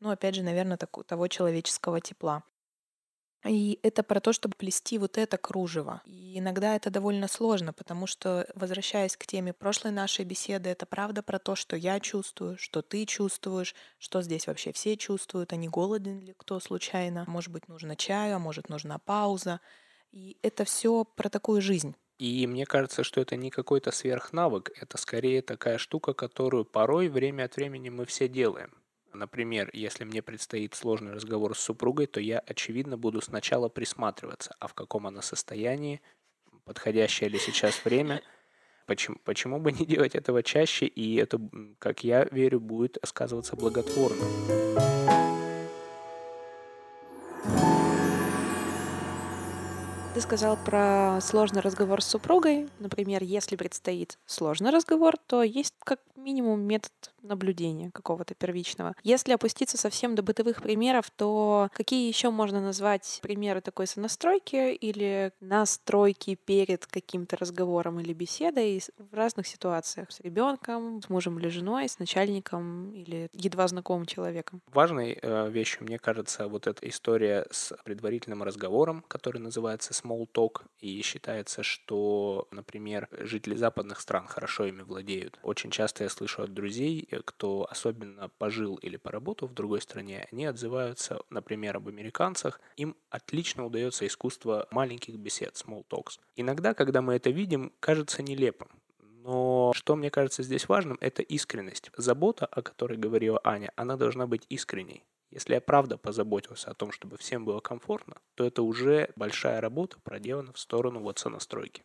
ну, 0.00 0.10
опять 0.10 0.36
же, 0.36 0.42
наверное, 0.42 0.76
так, 0.76 0.96
того 1.06 1.26
человеческого 1.28 2.00
тепла. 2.00 2.44
И 3.44 3.78
это 3.82 4.02
про 4.02 4.20
то, 4.20 4.32
чтобы 4.32 4.54
плести 4.56 4.98
вот 4.98 5.16
это 5.16 5.38
кружево. 5.38 6.02
И 6.04 6.38
иногда 6.38 6.74
это 6.74 6.90
довольно 6.90 7.28
сложно, 7.28 7.72
потому 7.72 8.06
что, 8.06 8.46
возвращаясь 8.54 9.16
к 9.16 9.26
теме 9.26 9.52
прошлой 9.52 9.92
нашей 9.92 10.24
беседы, 10.24 10.70
это 10.70 10.86
правда 10.86 11.22
про 11.22 11.38
то, 11.38 11.54
что 11.54 11.76
я 11.76 12.00
чувствую, 12.00 12.58
что 12.58 12.82
ты 12.82 13.06
чувствуешь, 13.06 13.74
что 13.98 14.22
здесь 14.22 14.46
вообще 14.48 14.72
все 14.72 14.96
чувствуют, 14.96 15.52
а 15.52 15.56
не 15.56 15.68
голоден 15.68 16.20
ли 16.20 16.34
кто 16.36 16.58
случайно. 16.58 17.24
Может 17.28 17.52
быть, 17.52 17.68
нужно 17.68 17.94
чаю, 17.96 18.36
а 18.36 18.38
может, 18.40 18.68
нужна 18.68 18.98
пауза. 18.98 19.60
И 20.10 20.38
это 20.42 20.64
все 20.64 21.04
про 21.04 21.28
такую 21.28 21.60
жизнь. 21.62 21.94
И 22.18 22.46
мне 22.48 22.66
кажется, 22.66 23.04
что 23.04 23.20
это 23.20 23.36
не 23.36 23.50
какой-то 23.50 23.92
сверхнавык, 23.92 24.70
это 24.74 24.98
скорее 24.98 25.40
такая 25.40 25.78
штука, 25.78 26.14
которую 26.14 26.64
порой 26.64 27.08
время 27.08 27.44
от 27.44 27.54
времени 27.56 27.90
мы 27.90 28.06
все 28.06 28.28
делаем. 28.28 28.74
Например, 29.18 29.68
если 29.72 30.04
мне 30.04 30.22
предстоит 30.22 30.76
сложный 30.76 31.12
разговор 31.12 31.56
с 31.56 31.58
супругой, 31.58 32.06
то 32.06 32.20
я, 32.20 32.38
очевидно, 32.38 32.96
буду 32.96 33.20
сначала 33.20 33.68
присматриваться, 33.68 34.54
а 34.60 34.68
в 34.68 34.74
каком 34.74 35.08
она 35.08 35.22
состоянии, 35.22 36.00
подходящее 36.64 37.28
ли 37.28 37.40
сейчас 37.40 37.84
время, 37.84 38.22
почему, 38.86 39.16
почему 39.24 39.58
бы 39.58 39.72
не 39.72 39.84
делать 39.84 40.14
этого 40.14 40.44
чаще, 40.44 40.86
и 40.86 41.16
это, 41.16 41.40
как 41.80 42.04
я 42.04 42.28
верю, 42.30 42.60
будет 42.60 42.98
сказываться 43.02 43.56
благотворно. 43.56 44.24
Ты 50.14 50.22
сказал 50.22 50.56
про 50.56 51.20
сложный 51.20 51.60
разговор 51.60 52.02
с 52.02 52.06
супругой. 52.06 52.68
Например, 52.80 53.22
если 53.22 53.54
предстоит 53.54 54.18
сложный 54.26 54.70
разговор, 54.70 55.16
то 55.16 55.42
есть 55.42 55.74
как 55.84 56.00
минимум 56.16 56.60
метод 56.62 56.92
наблюдения 57.28 57.90
какого-то 57.92 58.34
первичного. 58.34 58.94
Если 59.04 59.32
опуститься 59.32 59.76
совсем 59.78 60.14
до 60.14 60.22
бытовых 60.22 60.62
примеров, 60.62 61.10
то 61.10 61.68
какие 61.74 62.08
еще 62.08 62.30
можно 62.30 62.60
назвать 62.60 63.20
примеры 63.22 63.60
такой 63.60 63.86
сонастройки 63.86 64.74
или 64.74 65.32
настройки 65.40 66.34
перед 66.34 66.86
каким-то 66.86 67.36
разговором 67.36 68.00
или 68.00 68.12
беседой 68.12 68.82
в 68.98 69.14
разных 69.14 69.46
ситуациях 69.46 70.10
с 70.10 70.20
ребенком, 70.20 71.02
с 71.02 71.08
мужем 71.08 71.38
или 71.38 71.48
женой, 71.48 71.88
с 71.88 71.98
начальником 71.98 72.92
или 72.92 73.28
едва 73.32 73.68
знакомым 73.68 74.06
человеком? 74.06 74.62
Важной 74.72 75.18
э, 75.20 75.50
вещью, 75.50 75.84
мне 75.84 75.98
кажется, 75.98 76.48
вот 76.48 76.66
эта 76.66 76.88
история 76.88 77.46
с 77.50 77.76
предварительным 77.84 78.42
разговором, 78.42 79.04
который 79.08 79.38
называется 79.38 79.92
small 79.92 80.26
talk, 80.32 80.62
и 80.80 81.02
считается, 81.02 81.62
что, 81.62 82.48
например, 82.50 83.08
жители 83.10 83.54
западных 83.54 84.00
стран 84.00 84.26
хорошо 84.26 84.66
ими 84.66 84.82
владеют. 84.82 85.38
Очень 85.42 85.70
часто 85.70 86.04
я 86.04 86.10
слышу 86.10 86.42
от 86.42 86.54
друзей, 86.54 87.08
кто 87.24 87.66
особенно 87.70 88.28
пожил 88.28 88.76
или 88.76 88.96
поработал 88.96 89.48
в 89.48 89.54
другой 89.54 89.80
стране, 89.80 90.26
они 90.32 90.46
отзываются, 90.46 91.20
например, 91.30 91.76
об 91.76 91.88
американцах. 91.88 92.60
Им 92.76 92.96
отлично 93.10 93.64
удается 93.66 94.06
искусство 94.06 94.68
маленьких 94.70 95.16
бесед, 95.16 95.54
small 95.54 95.84
talks. 95.88 96.18
Иногда, 96.36 96.74
когда 96.74 97.02
мы 97.02 97.14
это 97.14 97.30
видим, 97.30 97.72
кажется 97.80 98.22
нелепым. 98.22 98.68
Но 99.00 99.72
что 99.74 99.96
мне 99.96 100.10
кажется 100.10 100.42
здесь 100.42 100.68
важным, 100.68 100.96
это 101.00 101.22
искренность. 101.22 101.90
Забота, 101.96 102.46
о 102.46 102.62
которой 102.62 102.96
говорила 102.96 103.40
Аня, 103.44 103.72
она 103.76 103.96
должна 103.96 104.26
быть 104.26 104.46
искренней. 104.48 105.04
Если 105.30 105.54
я 105.54 105.60
правда 105.60 105.98
позаботился 105.98 106.70
о 106.70 106.74
том, 106.74 106.92
чтобы 106.92 107.18
всем 107.18 107.44
было 107.44 107.60
комфортно, 107.60 108.16
то 108.34 108.44
это 108.44 108.62
уже 108.62 109.10
большая 109.16 109.60
работа 109.60 109.98
проделана 110.02 110.52
в 110.52 110.58
сторону 110.58 111.00
вот 111.00 111.18
сонастройки. 111.18 111.82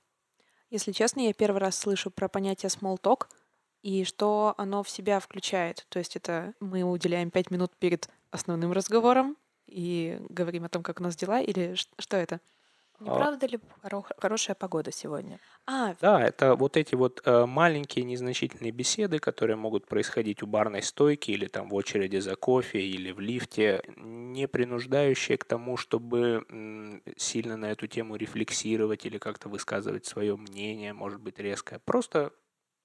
Если 0.70 0.92
честно, 0.92 1.22
я 1.22 1.34
первый 1.34 1.60
раз 1.60 1.78
слышу 1.78 2.10
про 2.10 2.28
понятие 2.28 2.70
small 2.70 3.00
talk 3.00 3.28
и 3.84 4.06
что 4.06 4.56
оно 4.58 4.84
в 4.84 4.90
себя 4.90 5.20
включает. 5.22 5.86
То 5.90 6.00
есть 6.00 6.16
это 6.18 6.56
мы 6.62 6.84
уделяем 6.84 7.32
пять 7.32 7.52
минут 7.52 7.78
перед 7.78 8.10
основным 8.32 8.72
разговором 8.74 9.38
и 9.68 10.20
говорим 10.30 10.66
о 10.66 10.70
том, 10.70 10.84
как 10.84 11.00
у 11.00 11.04
нас 11.04 11.16
дела, 11.18 11.42
или 11.42 11.76
что 11.76 12.18
это? 12.18 12.42
Не 13.00 13.12
а 13.12 13.14
правда 13.14 13.48
ли 13.48 13.60
хорошая 14.18 14.56
погода 14.56 14.92
сегодня? 14.92 15.42
А, 15.68 15.96
Да, 16.02 16.22
это 16.22 16.56
вот 16.56 16.76
эти 16.76 16.96
вот 16.96 17.22
э, 17.26 17.46
маленькие 17.46 18.04
незначительные 18.04 18.72
беседы, 18.72 19.20
которые 19.20 19.56
могут 19.56 19.88
происходить 19.88 20.44
у 20.44 20.48
барной 20.48 20.82
стойки 20.84 21.32
или 21.32 21.48
там 21.48 21.70
в 21.70 21.74
очереди 21.76 22.18
за 22.18 22.36
кофе 22.36 22.82
или 22.82 23.12
в 23.12 23.20
лифте, 23.22 23.82
не 23.96 24.48
принуждающие 24.50 25.38
к 25.38 25.46
тому, 25.46 25.78
чтобы 25.78 27.02
сильно 27.16 27.56
на 27.56 27.72
эту 27.72 27.88
тему 27.88 28.18
рефлексировать 28.18 29.06
или 29.06 29.18
как-то 29.18 29.48
высказывать 29.48 30.06
свое 30.06 30.36
мнение, 30.36 30.94
может 30.94 31.22
быть, 31.22 31.40
резкое. 31.40 31.80
Просто 31.80 32.34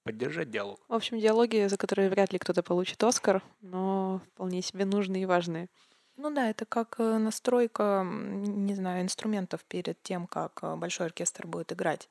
поддержать 0.03 0.49
диалог. 0.49 0.79
в 0.87 0.93
общем, 0.93 1.19
диалоги, 1.19 1.67
за 1.67 1.77
которые 1.77 2.09
вряд 2.09 2.33
ли 2.33 2.39
кто-то 2.39 2.63
получит 2.63 3.03
Оскар, 3.03 3.43
но 3.61 4.21
вполне 4.33 4.61
себе 4.61 4.85
нужные 4.85 5.23
и 5.23 5.25
важные. 5.25 5.69
Ну 6.15 6.33
да, 6.33 6.49
это 6.49 6.65
как 6.65 6.95
э, 6.99 7.17
настройка, 7.17 8.05
не 8.05 8.75
знаю, 8.75 9.03
инструментов 9.03 9.63
перед 9.63 10.01
тем, 10.03 10.27
как 10.27 10.59
э, 10.61 10.75
большой 10.75 11.07
оркестр 11.07 11.47
будет 11.47 11.71
играть. 11.71 12.09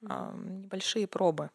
Небольшие 0.00 1.08
пробы. 1.08 1.50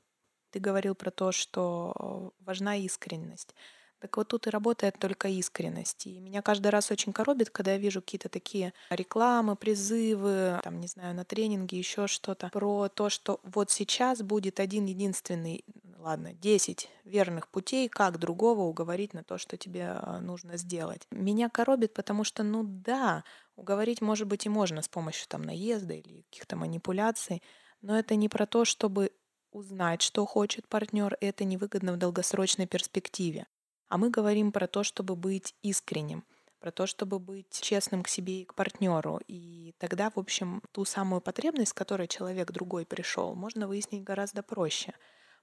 Ты 0.52 0.60
говорил 0.60 0.96
про 0.96 1.12
то, 1.12 1.32
что 1.32 2.34
важна 2.42 2.76
искренность. 2.76 3.56
Так 4.04 4.18
вот 4.18 4.28
тут 4.28 4.48
и 4.48 4.50
работает 4.50 5.00
только 5.00 5.30
искренность. 5.30 6.08
И 6.08 6.20
меня 6.20 6.42
каждый 6.42 6.68
раз 6.68 6.92
очень 6.92 7.14
коробит, 7.14 7.50
когда 7.50 7.72
я 7.72 7.78
вижу 7.78 8.02
какие-то 8.02 8.28
такие 8.28 8.74
рекламы, 8.90 9.56
призывы, 9.56 10.60
там, 10.62 10.82
не 10.82 10.88
знаю, 10.88 11.16
на 11.16 11.24
тренинге, 11.24 11.78
еще 11.78 12.08
что-то, 12.08 12.50
про 12.50 12.90
то, 12.90 13.08
что 13.10 13.40
вот 13.44 13.72
сейчас 13.72 14.22
будет 14.22 14.60
один 14.60 14.88
единственный, 14.88 15.64
ладно, 15.98 16.34
10 16.34 16.90
верных 17.06 17.48
путей, 17.48 17.88
как 17.88 18.20
другого 18.20 18.64
уговорить 18.64 19.14
на 19.14 19.24
то, 19.24 19.38
что 19.38 19.56
тебе 19.56 19.92
а, 19.92 20.20
нужно 20.20 20.58
сделать. 20.58 21.08
Меня 21.10 21.48
коробит, 21.48 21.94
потому 21.94 22.26
что, 22.26 22.44
ну 22.44 22.66
да, 22.66 23.24
уговорить, 23.56 24.02
может 24.02 24.28
быть, 24.28 24.46
и 24.46 24.50
можно 24.50 24.82
с 24.82 24.90
помощью 24.90 25.30
там 25.30 25.44
наезда 25.44 25.94
или 25.94 26.24
каких-то 26.24 26.58
манипуляций, 26.58 27.42
но 27.82 27.98
это 27.98 28.16
не 28.16 28.28
про 28.28 28.48
то, 28.48 28.66
чтобы 28.66 29.12
узнать, 29.54 30.02
что 30.02 30.26
хочет 30.26 30.68
партнер, 30.68 31.16
это 31.22 31.46
невыгодно 31.46 31.94
в 31.94 31.98
долгосрочной 31.98 32.68
перспективе. 32.68 33.48
А 33.94 33.98
мы 34.00 34.10
говорим 34.10 34.52
про 34.52 34.66
то, 34.66 34.82
чтобы 34.82 35.16
быть 35.16 35.54
искренним, 35.62 36.24
про 36.60 36.72
то, 36.72 36.88
чтобы 36.88 37.20
быть 37.20 37.62
честным 37.62 38.02
к 38.02 38.08
себе 38.08 38.42
и 38.42 38.44
к 38.44 38.56
партнеру. 38.56 39.22
И 39.28 39.76
тогда, 39.78 40.10
в 40.10 40.18
общем, 40.18 40.64
ту 40.72 40.84
самую 40.84 41.22
потребность, 41.22 41.70
с 41.70 41.74
которой 41.76 42.08
человек 42.08 42.52
другой 42.52 42.88
пришел, 42.88 43.36
можно 43.36 43.68
выяснить 43.68 44.04
гораздо 44.04 44.42
проще. 44.42 44.96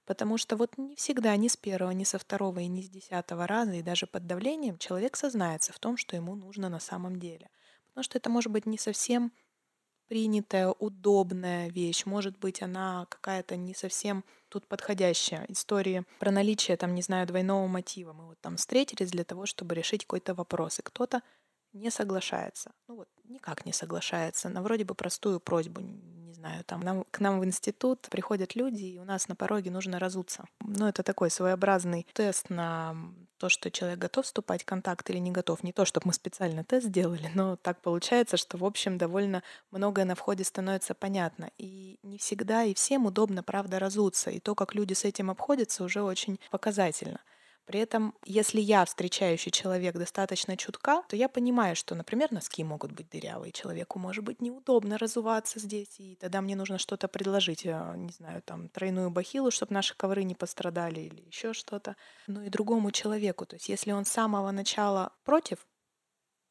Потому 0.05 0.37
что 0.37 0.57
вот 0.57 0.77
не 0.77 0.97
всегда 0.97 1.33
ни 1.37 1.47
с 1.47 1.55
первого, 1.55 1.91
ни 1.91 2.03
со 2.03 2.19
второго 2.19 2.59
и 2.59 2.67
ни 2.67 2.81
с 2.81 2.89
десятого 2.89 3.47
раза, 3.47 3.71
и 3.71 3.81
даже 3.81 4.05
под 4.05 4.27
давлением 4.27 4.77
человек 4.77 5.15
сознается 5.15 5.71
в 5.71 5.79
том, 5.79 5.95
что 5.95 6.17
ему 6.17 6.35
нужно 6.35 6.67
на 6.67 6.81
самом 6.81 7.19
деле. 7.19 7.49
Потому 7.87 8.03
что 8.03 8.17
это 8.17 8.29
может 8.29 8.51
быть 8.51 8.65
не 8.65 8.77
совсем 8.77 9.31
принятая, 10.11 10.67
удобная 10.67 11.69
вещь. 11.69 12.05
Может 12.05 12.37
быть, 12.37 12.61
она 12.61 13.05
какая-то 13.07 13.55
не 13.55 13.73
совсем 13.73 14.25
тут 14.49 14.67
подходящая. 14.67 15.45
Истории 15.47 16.03
про 16.19 16.31
наличие, 16.31 16.75
там, 16.75 16.93
не 16.95 17.01
знаю, 17.01 17.25
двойного 17.27 17.65
мотива. 17.67 18.11
Мы 18.11 18.25
вот 18.25 18.37
там 18.41 18.57
встретились 18.57 19.09
для 19.09 19.23
того, 19.23 19.45
чтобы 19.45 19.73
решить 19.73 20.03
какой-то 20.03 20.33
вопрос. 20.33 20.79
И 20.79 20.81
кто-то 20.81 21.21
не 21.71 21.89
соглашается. 21.89 22.73
Ну 22.89 22.95
вот, 22.97 23.07
никак 23.23 23.65
не 23.65 23.71
соглашается 23.71 24.49
на 24.49 24.61
вроде 24.61 24.83
бы 24.83 24.95
простую 24.95 25.39
просьбу, 25.39 25.79
знаю, 26.41 26.63
там 26.65 26.81
нам, 26.81 27.05
к 27.11 27.19
нам 27.19 27.39
в 27.39 27.45
институт 27.45 28.07
приходят 28.09 28.55
люди, 28.55 28.83
и 28.83 28.99
у 28.99 29.05
нас 29.05 29.27
на 29.27 29.35
пороге 29.35 29.71
нужно 29.71 29.99
разуться. 29.99 30.45
Ну, 30.61 30.87
это 30.87 31.03
такой 31.03 31.29
своеобразный 31.29 32.07
тест 32.13 32.49
на 32.49 32.95
то, 33.37 33.49
что 33.49 33.71
человек 33.71 33.99
готов 33.99 34.25
вступать 34.25 34.63
в 34.63 34.65
контакт 34.65 35.09
или 35.09 35.19
не 35.19 35.31
готов. 35.31 35.63
Не 35.63 35.71
то, 35.71 35.85
чтобы 35.85 36.07
мы 36.07 36.13
специально 36.13 36.63
тест 36.63 36.87
сделали, 36.87 37.29
но 37.35 37.55
так 37.55 37.81
получается, 37.81 38.37
что, 38.37 38.57
в 38.57 38.65
общем, 38.65 38.97
довольно 38.97 39.43
многое 39.71 40.05
на 40.05 40.15
входе 40.15 40.43
становится 40.43 40.93
понятно. 40.93 41.51
И 41.57 41.99
не 42.03 42.17
всегда 42.17 42.63
и 42.63 42.73
всем 42.73 43.05
удобно, 43.05 43.43
правда, 43.43 43.79
разуться. 43.79 44.31
И 44.31 44.39
то, 44.39 44.55
как 44.55 44.75
люди 44.75 44.93
с 44.93 45.05
этим 45.05 45.29
обходятся, 45.29 45.83
уже 45.83 46.01
очень 46.01 46.39
показательно. 46.49 47.19
При 47.65 47.79
этом, 47.79 48.15
если 48.25 48.59
я, 48.59 48.83
встречающий 48.85 49.51
человек, 49.51 49.95
достаточно 49.95 50.57
чутка, 50.57 51.03
то 51.07 51.15
я 51.15 51.29
понимаю, 51.29 51.75
что, 51.75 51.95
например, 51.95 52.31
носки 52.31 52.63
могут 52.63 52.91
быть 52.91 53.09
дырявые, 53.09 53.51
человеку 53.51 53.99
может 53.99 54.23
быть 54.23 54.41
неудобно 54.41 54.97
разуваться 54.97 55.59
здесь, 55.59 55.99
и 55.99 56.15
тогда 56.19 56.41
мне 56.41 56.55
нужно 56.55 56.77
что-то 56.77 57.07
предложить, 57.07 57.65
э, 57.65 57.93
не 57.95 58.11
знаю, 58.11 58.41
там, 58.41 58.67
тройную 58.69 59.09
бахилу, 59.11 59.51
чтобы 59.51 59.73
наши 59.73 59.95
ковры 59.95 60.23
не 60.23 60.35
пострадали 60.35 61.01
или 61.01 61.21
еще 61.21 61.53
что-то. 61.53 61.95
Ну 62.27 62.41
и 62.41 62.49
другому 62.49 62.91
человеку, 62.91 63.45
то 63.45 63.55
есть 63.55 63.69
если 63.69 63.91
он 63.91 64.05
с 64.05 64.09
самого 64.09 64.51
начала 64.51 65.13
против, 65.23 65.65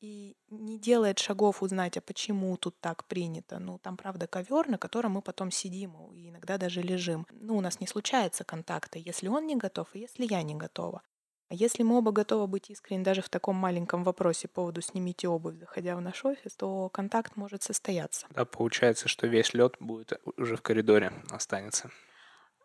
и 0.00 0.36
не 0.48 0.78
делает 0.78 1.18
шагов 1.18 1.62
узнать, 1.62 1.96
а 1.96 2.00
почему 2.00 2.56
тут 2.56 2.80
так 2.80 3.04
принято. 3.04 3.58
Ну, 3.58 3.78
там, 3.78 3.96
правда, 3.96 4.26
ковер, 4.26 4.68
на 4.68 4.78
котором 4.78 5.12
мы 5.12 5.22
потом 5.22 5.50
сидим 5.50 5.94
и 6.14 6.30
иногда 6.30 6.58
даже 6.58 6.82
лежим. 6.82 7.26
Ну, 7.30 7.56
у 7.56 7.60
нас 7.60 7.80
не 7.80 7.86
случается 7.86 8.44
контакта, 8.44 8.98
если 8.98 9.28
он 9.28 9.46
не 9.46 9.56
готов 9.56 9.88
и 9.94 10.00
если 10.00 10.26
я 10.26 10.42
не 10.42 10.54
готова. 10.54 11.02
А 11.50 11.54
если 11.54 11.82
мы 11.82 11.98
оба 11.98 12.12
готовы 12.12 12.46
быть 12.46 12.70
искренни 12.70 13.02
даже 13.02 13.22
в 13.22 13.28
таком 13.28 13.56
маленьком 13.56 14.04
вопросе 14.04 14.46
по 14.46 14.54
поводу 14.54 14.80
«снимите 14.82 15.26
обувь», 15.26 15.58
заходя 15.58 15.96
в 15.96 16.00
наш 16.00 16.24
офис, 16.24 16.54
то 16.54 16.88
контакт 16.90 17.36
может 17.36 17.64
состояться. 17.64 18.26
Да, 18.30 18.44
получается, 18.44 19.08
что 19.08 19.26
весь 19.26 19.52
лед 19.52 19.74
будет 19.80 20.20
уже 20.36 20.56
в 20.56 20.62
коридоре 20.62 21.12
останется. 21.28 21.90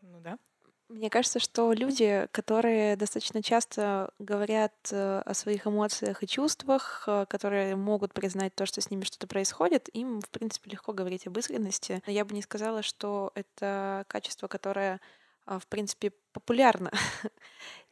Ну 0.02 0.20
да. 0.20 0.38
Мне 0.90 1.10
кажется, 1.10 1.40
что 1.40 1.74
люди, 1.74 2.28
которые 2.32 2.96
достаточно 2.96 3.42
часто 3.42 4.12
говорят 4.20 4.74
э, 4.92 5.22
о 5.26 5.34
своих 5.34 5.66
эмоциях 5.66 6.22
и 6.22 6.28
чувствах, 6.28 7.06
э, 7.08 7.26
которые 7.28 7.76
могут 7.76 8.14
признать 8.14 8.54
то, 8.54 8.68
что 8.68 8.82
с 8.82 8.92
ними 8.92 9.04
что-то 9.04 9.26
происходит, 9.26 9.90
им, 9.94 10.22
в 10.22 10.30
принципе, 10.30 10.70
легко 10.70 10.94
говорить 10.94 11.26
об 11.26 11.38
искренности. 11.40 12.04
Но 12.06 12.14
я 12.14 12.24
бы 12.24 12.36
не 12.36 12.44
сказала, 12.44 12.84
что 12.84 13.32
это 13.34 14.06
качество, 14.08 14.48
которое, 14.48 15.02
а, 15.48 15.58
в 15.58 15.66
принципе, 15.68 16.12
популярно. 16.34 16.92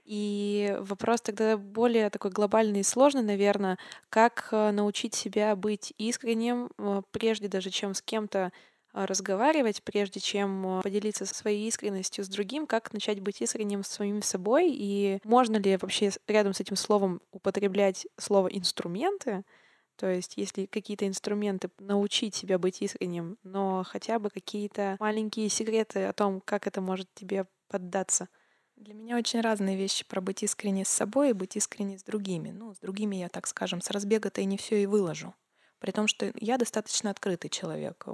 И 0.05 0.75
вопрос 0.81 1.21
тогда 1.21 1.57
более 1.57 2.09
такой 2.09 2.29
глобальный 2.31 2.81
и 2.81 2.83
сложный, 2.83 3.23
наверное, 3.23 3.77
как 4.09 4.49
э, 4.51 4.71
научить 4.71 5.15
себя 5.15 5.55
быть 5.55 5.93
искренним, 5.97 6.69
прежде 7.11 7.47
даже 7.47 7.69
чем 7.69 7.93
с 7.93 8.01
кем-то 8.01 8.51
разговаривать, 8.93 9.83
прежде 9.83 10.19
чем 10.19 10.65
а, 10.65 10.81
поделиться 10.81 11.25
своей 11.25 11.67
искренностью 11.67 12.23
с 12.23 12.27
другим, 12.27 12.67
как 12.67 12.93
начать 12.93 13.19
быть 13.19 13.41
искренним 13.41 13.83
с 13.83 13.87
самим 13.87 14.21
собой, 14.21 14.71
и 14.71 15.19
можно 15.23 15.57
ли 15.57 15.77
вообще 15.77 16.11
рядом 16.27 16.53
с 16.53 16.59
этим 16.59 16.75
словом 16.75 17.21
употреблять 17.31 18.07
слово 18.17 18.47
«инструменты», 18.47 19.43
то 19.95 20.07
есть, 20.07 20.33
если 20.37 20.65
какие-то 20.65 21.07
инструменты 21.07 21.69
научить 21.79 22.33
себя 22.33 22.57
быть 22.57 22.81
искренним, 22.81 23.37
но 23.43 23.83
хотя 23.85 24.17
бы 24.17 24.29
какие-то 24.29 24.97
маленькие 24.99 25.49
секреты 25.49 26.05
о 26.05 26.13
том, 26.13 26.41
как 26.41 26.65
это 26.65 26.81
может 26.81 27.07
тебе 27.13 27.45
поддаться. 27.67 28.27
Для 28.75 28.95
меня 28.95 29.17
очень 29.17 29.41
разные 29.41 29.77
вещи 29.77 30.03
про 30.03 30.19
быть 30.19 30.41
искренней 30.41 30.83
с 30.83 30.89
собой 30.89 31.29
и 31.29 31.33
быть 31.33 31.55
искренней 31.55 31.99
с 31.99 32.03
другими. 32.03 32.49
Ну, 32.49 32.73
с 32.73 32.79
другими 32.79 33.17
я, 33.17 33.29
так 33.29 33.45
скажем, 33.45 33.81
с 33.81 33.91
разбега-то 33.91 34.41
и 34.41 34.45
не 34.45 34.57
все 34.57 34.81
и 34.81 34.87
выложу 34.87 35.35
При 35.83 35.91
том, 35.91 36.07
что 36.07 36.31
я 36.39 36.57
достаточно 36.57 37.09
открытый 37.09 37.49
человек. 37.49 38.05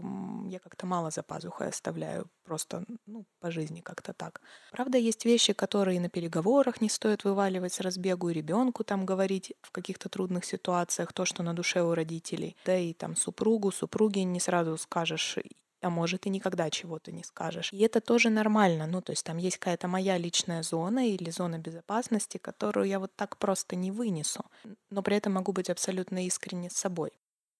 Я 0.47 0.57
как-то 0.57 0.87
мало 0.87 1.11
за 1.11 1.21
пазухой 1.21 1.67
оставляю. 1.67 2.27
Просто 2.43 2.83
ну, 3.05 3.27
по 3.39 3.51
жизни 3.51 3.81
как-то 3.81 4.11
так. 4.11 4.41
Правда, 4.71 4.97
есть 4.97 5.23
вещи, 5.23 5.53
которые 5.53 5.99
на 5.99 6.09
переговорах 6.09 6.81
не 6.81 6.89
стоит 6.89 7.23
вываливать 7.23 7.71
с 7.71 7.79
разбегу, 7.79 8.29
и 8.29 8.33
ребенку 8.33 8.83
там 8.83 9.05
говорить 9.05 9.53
в 9.61 9.69
каких-то 9.69 10.09
трудных 10.09 10.45
ситуациях 10.45 11.13
то, 11.13 11.25
что 11.25 11.43
на 11.43 11.53
душе 11.53 11.83
у 11.83 11.93
родителей. 11.93 12.57
Да 12.65 12.75
и 12.75 12.91
там 12.93 13.15
супругу, 13.15 13.71
супруге 13.71 14.23
не 14.23 14.39
сразу 14.39 14.75
скажешь 14.77 15.37
а 15.81 15.89
может 15.89 16.25
и 16.25 16.29
никогда 16.29 16.69
чего-то 16.69 17.11
не 17.11 17.23
скажешь. 17.23 17.71
И 17.71 17.77
это 17.77 18.01
тоже 18.01 18.29
нормально. 18.29 18.87
Ну, 18.87 19.01
то 19.01 19.11
есть 19.11 19.23
там 19.23 19.37
есть 19.37 19.59
какая-то 19.59 19.87
моя 19.87 20.17
личная 20.17 20.63
зона 20.63 21.07
или 21.07 21.29
зона 21.29 21.59
безопасности, 21.59 22.37
которую 22.37 22.87
я 22.87 22.99
вот 22.99 23.15
так 23.15 23.37
просто 23.37 23.75
не 23.75 23.91
вынесу. 23.91 24.43
Но 24.89 25.03
при 25.03 25.15
этом 25.15 25.33
могу 25.33 25.53
быть 25.53 25.69
абсолютно 25.69 26.25
искренне 26.25 26.69
с 26.69 26.73
собой. 26.73 27.11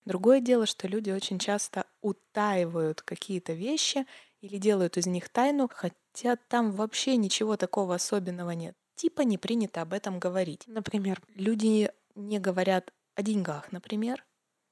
Другое 0.09 0.41
дело, 0.41 0.65
что 0.65 0.87
люди 0.87 1.11
очень 1.11 1.37
часто 1.37 1.85
утаивают 2.01 3.03
какие-то 3.03 3.53
вещи 3.53 4.07
или 4.41 4.57
делают 4.57 4.97
из 4.97 5.05
них 5.05 5.29
тайну, 5.29 5.69
хотя 5.71 6.35
там 6.35 6.71
вообще 6.71 7.15
ничего 7.15 7.57
такого 7.57 7.93
особенного 7.93 8.49
нет. 8.49 8.75
Типа 8.95 9.21
не 9.21 9.37
принято 9.37 9.83
об 9.83 9.93
этом 9.93 10.17
говорить. 10.17 10.63
Например, 10.65 11.21
люди 11.35 11.91
не 12.15 12.39
говорят 12.39 12.91
о 13.13 13.21
деньгах, 13.21 13.71
например, 13.71 14.25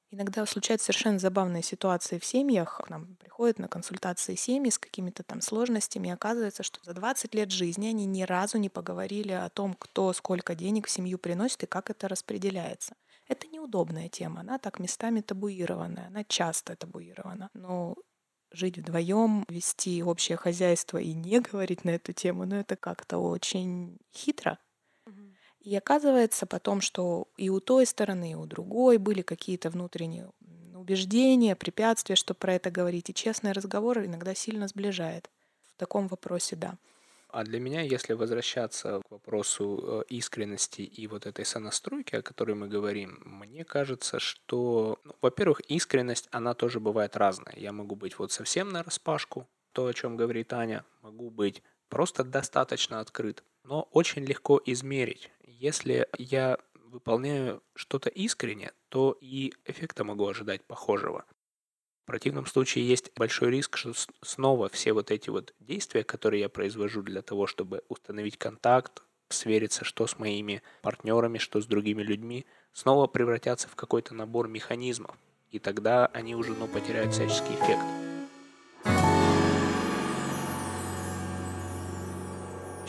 Иногда 0.09 0.45
случаются 0.45 0.85
совершенно 0.85 1.19
забавные 1.19 1.61
ситуации 1.61 2.17
в 2.17 2.23
семьях. 2.23 2.79
К 2.81 2.89
нам 2.89 3.17
приходят 3.17 3.59
на 3.59 3.67
консультации 3.67 4.35
семьи 4.35 4.71
с 4.71 4.79
какими-то 4.79 5.21
там 5.21 5.41
сложностями, 5.41 6.07
и 6.07 6.11
оказывается, 6.11 6.63
что 6.63 6.79
за 6.81 6.93
20 6.93 7.35
лет 7.35 7.51
жизни 7.51 7.87
они 7.87 8.05
ни 8.05 8.23
разу 8.23 8.57
не 8.57 8.69
поговорили 8.69 9.33
о 9.33 9.49
том, 9.49 9.73
кто 9.73 10.13
сколько 10.13 10.55
денег 10.55 10.87
в 10.87 10.89
семью 10.91 11.17
приносит 11.17 11.63
и 11.63 11.67
как 11.67 11.89
это 11.89 12.07
распределяется. 12.07 12.95
Это 13.27 13.47
неудобная 13.47 14.09
тема, 14.09 14.41
она 14.41 14.57
так 14.57 14.79
местами 14.79 15.21
табуированная, 15.21 16.07
она 16.07 16.23
часто 16.23 16.75
табуирована. 16.75 17.49
Но 17.53 17.95
жить 18.51 18.77
вдвоем, 18.77 19.45
вести 19.49 20.01
общее 20.01 20.37
хозяйство 20.37 20.97
и 20.97 21.13
не 21.13 21.41
говорить 21.41 21.83
на 21.83 21.91
эту 21.91 22.13
тему, 22.13 22.45
ну 22.45 22.55
это 22.55 22.75
как-то 22.75 23.17
очень 23.17 23.97
хитро. 24.15 24.57
И 25.59 25.75
оказывается 25.75 26.45
потом, 26.45 26.79
что 26.79 27.27
и 27.35 27.49
у 27.49 27.59
той 27.59 27.85
стороны, 27.85 28.31
и 28.31 28.35
у 28.35 28.45
другой 28.45 28.97
были 28.97 29.21
какие-то 29.21 29.69
внутренние 29.69 30.31
убеждения, 30.73 31.57
препятствия, 31.57 32.15
чтобы 32.15 32.37
про 32.37 32.53
это 32.53 32.71
говорить. 32.71 33.09
И 33.09 33.13
честный 33.13 33.51
разговор 33.51 33.99
иногда 33.99 34.33
сильно 34.33 34.69
сближает. 34.69 35.29
В 35.65 35.75
таком 35.75 36.07
вопросе, 36.07 36.55
да. 36.55 36.77
А 37.37 37.43
для 37.43 37.59
меня, 37.59 37.81
если 37.81 38.13
возвращаться 38.13 38.99
к 39.07 39.11
вопросу 39.11 39.79
э, 39.83 40.03
искренности 40.09 40.81
и 40.81 41.05
вот 41.05 41.27
этой 41.27 41.45
сонастройки, 41.45 42.15
о 42.15 42.23
которой 42.23 42.55
мы 42.55 42.67
говорим, 42.67 43.21
мне 43.25 43.63
кажется, 43.63 44.17
что, 44.19 44.99
ну, 45.03 45.13
во-первых, 45.21 45.59
искренность, 45.69 46.27
она 46.31 46.55
тоже 46.55 46.79
бывает 46.79 47.15
разная. 47.15 47.53
Я 47.55 47.73
могу 47.73 47.95
быть 47.95 48.17
вот 48.17 48.31
совсем 48.31 48.69
на 48.69 48.81
распашку, 48.81 49.47
то, 49.71 49.85
о 49.85 49.93
чем 49.93 50.17
говорит 50.17 50.51
Аня, 50.51 50.83
могу 51.03 51.29
быть 51.29 51.61
просто 51.89 52.23
достаточно 52.23 53.01
открыт, 53.01 53.43
но 53.63 53.87
очень 53.91 54.25
легко 54.25 54.59
измерить 54.65 55.29
если 55.59 56.07
я 56.17 56.57
выполняю 56.73 57.63
что-то 57.75 58.09
искренне, 58.09 58.71
то 58.89 59.17
и 59.19 59.53
эффекта 59.65 60.03
могу 60.03 60.27
ожидать 60.27 60.63
похожего. 60.65 61.25
В 62.07 62.09
противном 62.09 62.45
случае 62.45 62.87
есть 62.87 63.11
большой 63.17 63.51
риск, 63.51 63.75
что 63.75 63.91
снова 64.21 64.69
все 64.69 64.93
вот 64.93 65.11
эти 65.11 65.29
вот 65.29 65.53
действия, 65.59 66.05
которые 66.05 66.39
я 66.39 66.47
произвожу 66.47 67.01
для 67.01 67.21
того, 67.21 67.47
чтобы 67.47 67.83
установить 67.89 68.37
контакт, 68.37 69.03
свериться, 69.27 69.83
что 69.83 70.07
с 70.07 70.17
моими 70.17 70.61
партнерами, 70.83 71.37
что 71.37 71.59
с 71.59 71.65
другими 71.65 72.01
людьми, 72.01 72.45
снова 72.71 73.07
превратятся 73.07 73.67
в 73.67 73.75
какой-то 73.75 74.15
набор 74.15 74.47
механизмов. 74.47 75.17
И 75.51 75.59
тогда 75.59 76.05
они 76.05 76.33
уже 76.33 76.53
ну, 76.53 76.69
потеряют 76.69 77.11
всяческий 77.11 77.55
эффект. 77.55 78.06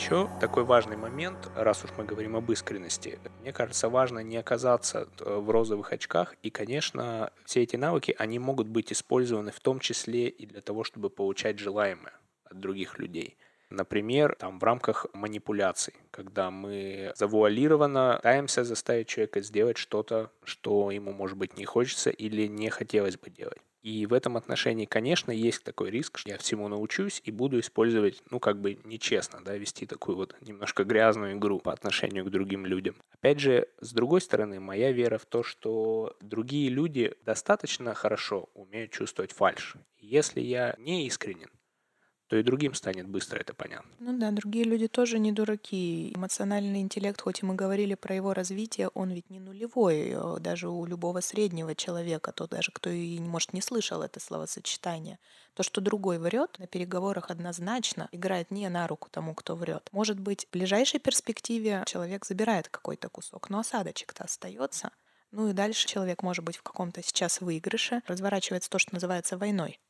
Еще 0.08 0.26
такой 0.40 0.64
важный 0.64 0.96
момент, 0.96 1.50
раз 1.54 1.84
уж 1.84 1.90
мы 1.98 2.04
говорим 2.06 2.34
об 2.34 2.50
искренности, 2.50 3.18
мне 3.42 3.52
кажется, 3.52 3.90
важно 3.90 4.20
не 4.20 4.38
оказаться 4.38 5.06
э, 5.20 5.38
в 5.38 5.50
розовых 5.50 5.92
очках, 5.92 6.34
и, 6.42 6.48
конечно, 6.48 7.30
все 7.44 7.62
эти 7.64 7.76
навыки, 7.76 8.16
они 8.18 8.38
могут 8.38 8.68
быть 8.68 8.90
использованы 8.90 9.52
в 9.52 9.60
том 9.60 9.80
числе 9.80 10.28
и 10.28 10.46
для 10.46 10.62
того, 10.62 10.82
чтобы 10.82 11.10
получать 11.10 11.58
желаемое 11.58 12.14
от 12.44 12.58
других 12.58 12.98
людей. 12.98 13.36
Например, 13.68 14.34
там 14.38 14.58
в 14.58 14.64
рамках 14.64 15.04
манипуляций, 15.12 15.92
когда 16.10 16.50
мы 16.50 17.12
завуалированно 17.14 18.16
пытаемся 18.16 18.64
заставить 18.64 19.08
человека 19.08 19.42
сделать 19.42 19.76
что-то, 19.76 20.30
что 20.42 20.90
ему, 20.90 21.12
может 21.12 21.36
быть, 21.36 21.58
не 21.58 21.66
хочется 21.66 22.08
или 22.08 22.46
не 22.46 22.70
хотелось 22.70 23.18
бы 23.18 23.28
делать. 23.28 23.60
И 23.82 24.06
в 24.06 24.12
этом 24.12 24.36
отношении, 24.36 24.86
конечно, 24.86 25.30
есть 25.30 25.62
такой 25.62 25.90
риск, 25.90 26.18
что 26.18 26.30
я 26.30 26.38
всему 26.38 26.68
научусь 26.68 27.22
и 27.24 27.30
буду 27.30 27.60
использовать, 27.60 28.22
ну, 28.30 28.40
как 28.40 28.60
бы 28.60 28.78
нечестно, 28.84 29.40
да, 29.44 29.56
вести 29.56 29.86
такую 29.86 30.16
вот 30.16 30.34
немножко 30.40 30.84
грязную 30.84 31.34
игру 31.36 31.60
по 31.60 31.72
отношению 31.72 32.24
к 32.24 32.30
другим 32.30 32.66
людям. 32.66 32.96
Опять 33.12 33.40
же, 33.40 33.68
с 33.80 33.92
другой 33.92 34.20
стороны, 34.20 34.60
моя 34.60 34.90
вера 34.92 35.18
в 35.18 35.26
то, 35.26 35.42
что 35.42 36.16
другие 36.20 36.70
люди 36.70 37.14
достаточно 37.24 37.94
хорошо 37.94 38.48
умеют 38.54 38.90
чувствовать 38.90 39.32
фальш. 39.32 39.76
Если 39.98 40.40
я 40.40 40.74
не 40.78 41.06
искренен, 41.06 41.48
то 42.28 42.36
и 42.36 42.42
другим 42.42 42.74
станет 42.74 43.08
быстро 43.08 43.38
это 43.38 43.54
понятно. 43.54 43.90
Ну 44.00 44.18
да, 44.18 44.30
другие 44.30 44.64
люди 44.64 44.86
тоже 44.86 45.18
не 45.18 45.32
дураки. 45.32 46.12
Эмоциональный 46.14 46.80
интеллект, 46.80 47.20
хоть 47.20 47.42
и 47.42 47.46
мы 47.46 47.54
говорили 47.54 47.94
про 47.94 48.14
его 48.14 48.34
развитие, 48.34 48.88
он 48.88 49.10
ведь 49.10 49.30
не 49.30 49.40
нулевой. 49.40 50.10
Э, 50.10 50.36
даже 50.38 50.68
у 50.68 50.84
любого 50.84 51.20
среднего 51.20 51.74
человека, 51.74 52.32
то 52.32 52.46
даже 52.46 52.70
кто 52.70 52.90
и, 52.90 53.18
может, 53.18 53.54
не 53.54 53.62
слышал 53.62 54.02
это 54.02 54.20
словосочетание. 54.20 55.18
То, 55.54 55.62
что 55.62 55.80
другой 55.80 56.18
врет, 56.18 56.58
на 56.58 56.66
переговорах 56.66 57.30
однозначно 57.30 58.08
играет 58.12 58.50
не 58.50 58.68
на 58.68 58.86
руку 58.86 59.08
тому, 59.10 59.34
кто 59.34 59.56
врет. 59.56 59.88
Может 59.92 60.20
быть, 60.20 60.46
в 60.46 60.50
ближайшей 60.52 61.00
перспективе 61.00 61.82
человек 61.86 62.26
забирает 62.26 62.68
какой-то 62.68 63.08
кусок, 63.08 63.48
но 63.48 63.60
осадочек-то 63.60 64.24
остается. 64.24 64.90
Ну 65.30 65.48
и 65.48 65.52
дальше 65.54 65.86
человек 65.86 66.22
может 66.22 66.44
быть 66.44 66.58
в 66.58 66.62
каком-то 66.62 67.02
сейчас 67.02 67.40
выигрыше. 67.40 68.02
Разворачивается 68.06 68.68
то, 68.68 68.78
что 68.78 68.94
называется 68.94 69.38
войной. 69.38 69.80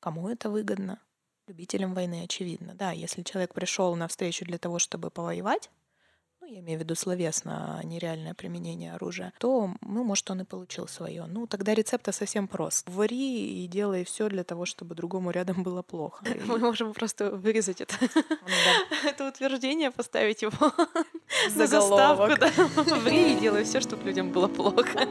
Кому 0.00 0.28
это 0.28 0.48
выгодно? 0.48 1.00
Любителям 1.46 1.94
войны, 1.94 2.22
очевидно. 2.24 2.74
Да, 2.74 2.92
если 2.92 3.22
человек 3.22 3.54
пришел 3.54 3.94
на 3.96 4.08
встречу 4.08 4.44
для 4.44 4.58
того, 4.58 4.78
чтобы 4.78 5.10
повоевать, 5.10 5.70
ну, 6.40 6.52
я 6.52 6.60
имею 6.60 6.78
в 6.78 6.82
виду 6.82 6.94
словесно, 6.94 7.78
а 7.78 7.84
нереальное 7.84 8.34
применение 8.34 8.92
оружия, 8.94 9.32
то, 9.38 9.70
ну, 9.80 10.04
может, 10.04 10.30
он 10.30 10.42
и 10.42 10.44
получил 10.44 10.86
свое. 10.86 11.24
Ну, 11.26 11.46
тогда 11.46 11.74
рецепт 11.74 12.12
совсем 12.14 12.46
прост. 12.46 12.88
Вари 12.88 13.64
и 13.64 13.66
делай 13.66 14.04
все 14.04 14.28
для 14.28 14.44
того, 14.44 14.64
чтобы 14.64 14.94
другому 14.94 15.30
рядом 15.30 15.62
было 15.62 15.82
плохо. 15.82 16.24
Мы 16.46 16.58
можем 16.58 16.92
просто 16.92 17.30
вырезать 17.30 17.80
это. 17.80 17.94
Это 19.04 19.28
утверждение, 19.28 19.90
поставить 19.90 20.42
его 20.42 20.52
на 21.56 21.66
заставку. 21.66 22.32
Ври 23.00 23.34
и 23.34 23.40
делай 23.40 23.64
все, 23.64 23.80
чтобы 23.80 24.04
людям 24.04 24.30
было 24.30 24.46
плохо. 24.46 25.06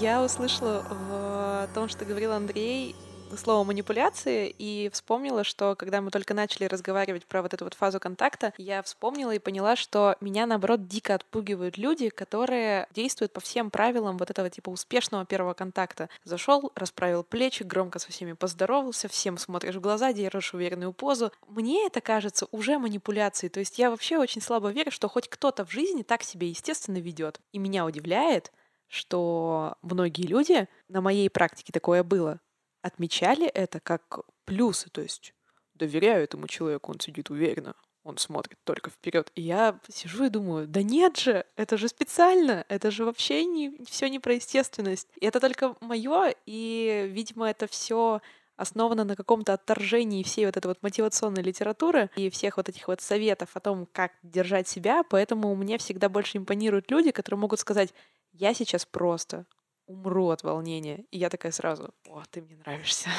Я 0.00 0.22
услышала 0.22 0.84
в 0.88 1.68
том, 1.74 1.88
что 1.88 2.04
говорил 2.04 2.32
Андрей, 2.32 2.94
слово 3.36 3.64
манипуляции 3.64 4.54
и 4.56 4.88
вспомнила, 4.92 5.42
что 5.42 5.74
когда 5.74 6.00
мы 6.00 6.12
только 6.12 6.34
начали 6.34 6.66
разговаривать 6.66 7.26
про 7.26 7.42
вот 7.42 7.52
эту 7.52 7.64
вот 7.64 7.74
фазу 7.74 7.98
контакта, 7.98 8.54
я 8.58 8.82
вспомнила 8.82 9.32
и 9.32 9.40
поняла, 9.40 9.74
что 9.74 10.16
меня, 10.20 10.46
наоборот, 10.46 10.86
дико 10.86 11.16
отпугивают 11.16 11.76
люди, 11.78 12.10
которые 12.10 12.86
действуют 12.94 13.32
по 13.32 13.40
всем 13.40 13.70
правилам 13.70 14.18
вот 14.18 14.30
этого 14.30 14.48
типа 14.48 14.70
успешного 14.70 15.26
первого 15.26 15.54
контакта. 15.54 16.08
Зашел, 16.22 16.70
расправил 16.76 17.24
плечи, 17.24 17.64
громко 17.64 17.98
со 17.98 18.10
всеми 18.12 18.34
поздоровался, 18.34 19.08
всем 19.08 19.36
смотришь 19.36 19.74
в 19.74 19.80
глаза, 19.80 20.12
держишь 20.12 20.54
уверенную 20.54 20.92
позу. 20.92 21.32
Мне 21.48 21.86
это 21.86 22.00
кажется 22.00 22.46
уже 22.52 22.78
манипуляцией. 22.78 23.50
То 23.50 23.60
есть 23.60 23.78
я 23.78 23.90
вообще 23.90 24.16
очень 24.16 24.40
слабо 24.40 24.70
верю, 24.70 24.92
что 24.92 25.08
хоть 25.08 25.28
кто-то 25.28 25.66
в 25.66 25.72
жизни 25.72 26.02
так 26.02 26.22
себя 26.22 26.46
естественно 26.46 26.98
ведет. 26.98 27.40
И 27.52 27.58
меня 27.58 27.84
удивляет, 27.84 28.52
что 28.88 29.76
многие 29.82 30.26
люди, 30.26 30.68
на 30.88 31.00
моей 31.00 31.30
практике 31.30 31.72
такое 31.72 32.02
было, 32.02 32.40
отмечали 32.82 33.46
это 33.46 33.80
как 33.80 34.20
плюсы, 34.44 34.88
то 34.90 35.00
есть 35.00 35.34
доверяю 35.74 36.24
этому 36.24 36.48
человеку, 36.48 36.90
он 36.90 37.00
сидит 37.00 37.30
уверенно, 37.30 37.74
он 38.02 38.16
смотрит 38.18 38.58
только 38.64 38.90
вперед. 38.90 39.30
И 39.34 39.42
я 39.42 39.78
сижу 39.88 40.24
и 40.24 40.30
думаю, 40.30 40.66
да 40.66 40.82
нет 40.82 41.18
же, 41.18 41.44
это 41.56 41.76
же 41.76 41.88
специально, 41.88 42.64
это 42.68 42.90
же 42.90 43.04
вообще 43.04 43.44
не 43.44 43.78
все 43.84 44.08
не 44.08 44.18
про 44.18 44.34
естественность. 44.34 45.08
И 45.20 45.26
это 45.26 45.40
только 45.40 45.76
мое, 45.80 46.34
и, 46.46 47.08
видимо, 47.10 47.48
это 47.48 47.66
все 47.66 48.20
основано 48.56 49.04
на 49.04 49.14
каком-то 49.14 49.52
отторжении 49.52 50.24
всей 50.24 50.46
вот 50.46 50.56
этой 50.56 50.66
вот 50.66 50.82
мотивационной 50.82 51.42
литературы 51.42 52.10
и 52.16 52.28
всех 52.28 52.56
вот 52.56 52.68
этих 52.68 52.88
вот 52.88 53.00
советов 53.00 53.50
о 53.54 53.60
том, 53.60 53.86
как 53.92 54.12
держать 54.22 54.66
себя, 54.66 55.04
поэтому 55.04 55.54
мне 55.54 55.78
всегда 55.78 56.08
больше 56.08 56.38
импонируют 56.38 56.90
люди, 56.90 57.12
которые 57.12 57.38
могут 57.38 57.60
сказать, 57.60 57.94
я 58.38 58.54
сейчас 58.54 58.86
просто 58.86 59.46
умру 59.86 60.28
от 60.28 60.42
волнения. 60.42 61.04
И 61.10 61.18
я 61.18 61.28
такая 61.28 61.52
сразу, 61.52 61.94
о, 62.08 62.22
ты 62.30 62.42
мне 62.42 62.56
нравишься. 62.56 63.08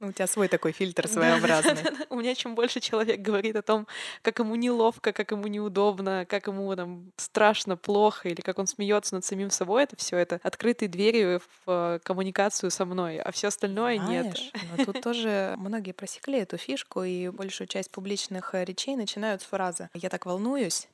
Ну, 0.00 0.08
у 0.08 0.12
тебя 0.12 0.26
свой 0.26 0.48
такой 0.48 0.72
фильтр 0.72 1.06
своеобразный. 1.06 1.80
У 2.10 2.16
меня 2.16 2.34
чем 2.34 2.56
больше 2.56 2.80
человек 2.80 3.20
говорит 3.20 3.54
о 3.54 3.62
том, 3.62 3.86
как 4.22 4.40
ему 4.40 4.56
неловко, 4.56 5.12
как 5.12 5.30
ему 5.30 5.46
неудобно, 5.46 6.26
как 6.28 6.48
ему 6.48 6.74
там 6.74 7.12
страшно, 7.16 7.76
плохо, 7.76 8.28
или 8.28 8.40
как 8.40 8.58
он 8.58 8.66
смеется 8.66 9.14
над 9.14 9.24
самим 9.24 9.50
собой, 9.50 9.84
это 9.84 9.94
все 9.94 10.16
это 10.16 10.40
открытые 10.42 10.88
двери 10.88 11.38
в 11.38 11.68
э, 11.68 11.98
коммуникацию 12.02 12.72
со 12.72 12.84
мной, 12.84 13.20
а 13.20 13.30
все 13.30 13.46
остальное 13.46 13.96
нет. 13.98 14.36
Но 14.76 14.84
тут 14.84 15.02
тоже 15.02 15.54
многие 15.56 15.92
просекли 15.92 16.40
эту 16.40 16.56
фишку, 16.56 17.04
и 17.04 17.28
большую 17.28 17.68
часть 17.68 17.92
публичных 17.92 18.56
э, 18.56 18.64
речей 18.64 18.96
начинают 18.96 19.42
с 19.42 19.44
фразы 19.44 19.88
«я 19.94 20.08
так 20.08 20.26
волнуюсь», 20.26 20.88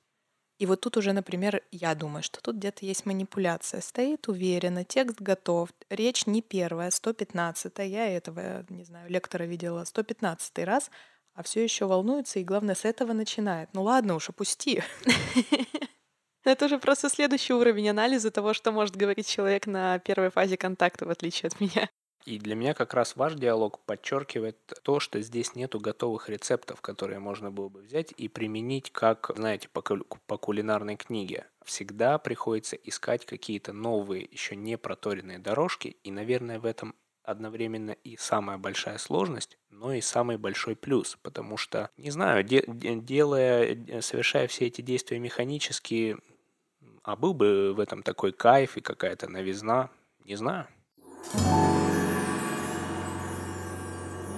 и 0.58 0.66
вот 0.66 0.80
тут 0.80 0.96
уже, 0.96 1.12
например, 1.12 1.62
я 1.70 1.94
думаю, 1.94 2.22
что 2.24 2.40
тут 2.40 2.56
где-то 2.56 2.84
есть 2.84 3.06
манипуляция. 3.06 3.80
Стоит 3.80 4.26
уверенно, 4.28 4.84
текст 4.84 5.20
готов, 5.20 5.70
речь 5.88 6.26
не 6.26 6.42
первая, 6.42 6.90
115 6.90 7.72
я 7.78 8.08
этого, 8.08 8.64
не 8.68 8.82
знаю, 8.82 9.08
лектора 9.08 9.44
видела 9.44 9.84
115 9.84 10.58
раз, 10.64 10.90
а 11.34 11.44
все 11.44 11.62
еще 11.62 11.86
волнуется 11.86 12.40
и, 12.40 12.44
главное, 12.44 12.74
с 12.74 12.84
этого 12.84 13.12
начинает. 13.12 13.68
Ну 13.72 13.82
ладно 13.82 14.16
уж, 14.16 14.30
опусти. 14.30 14.82
Это 16.44 16.64
уже 16.64 16.78
просто 16.78 17.08
следующий 17.08 17.52
уровень 17.52 17.90
анализа 17.90 18.32
того, 18.32 18.52
что 18.52 18.72
может 18.72 18.96
говорить 18.96 19.28
человек 19.28 19.66
на 19.66 20.00
первой 20.00 20.30
фазе 20.30 20.56
контакта, 20.56 21.06
в 21.06 21.10
отличие 21.10 21.48
от 21.48 21.60
меня. 21.60 21.88
И 22.28 22.38
для 22.38 22.54
меня 22.54 22.74
как 22.74 22.92
раз 22.92 23.16
ваш 23.16 23.36
диалог 23.36 23.80
подчеркивает 23.86 24.58
то, 24.82 25.00
что 25.00 25.18
здесь 25.22 25.54
нету 25.54 25.80
готовых 25.80 26.28
рецептов, 26.28 26.82
которые 26.82 27.20
можно 27.20 27.50
было 27.50 27.70
бы 27.70 27.80
взять 27.80 28.12
и 28.18 28.28
применить 28.28 28.90
как, 28.92 29.30
знаете, 29.34 29.70
по, 29.72 29.80
по 29.80 30.36
кулинарной 30.36 30.96
книге. 30.96 31.46
Всегда 31.64 32.18
приходится 32.18 32.76
искать 32.76 33.24
какие-то 33.24 33.72
новые, 33.72 34.28
еще 34.30 34.56
не 34.56 34.76
проторенные 34.76 35.38
дорожки, 35.38 35.96
и, 36.04 36.10
наверное, 36.10 36.60
в 36.60 36.66
этом 36.66 36.94
одновременно 37.22 37.92
и 37.92 38.18
самая 38.18 38.58
большая 38.58 38.98
сложность, 38.98 39.56
но 39.70 39.94
и 39.94 40.02
самый 40.02 40.36
большой 40.36 40.76
плюс, 40.76 41.16
потому 41.22 41.56
что, 41.56 41.88
не 41.96 42.10
знаю, 42.10 42.44
де- 42.44 42.66
делая, 42.66 44.02
совершая 44.02 44.48
все 44.48 44.66
эти 44.66 44.82
действия 44.82 45.18
механически, 45.18 46.18
а 47.02 47.16
был 47.16 47.32
бы 47.32 47.72
в 47.72 47.80
этом 47.80 48.02
такой 48.02 48.32
кайф 48.32 48.76
и 48.76 48.82
какая-то 48.82 49.30
новизна, 49.30 49.88
не 50.26 50.36
знаю. 50.36 50.68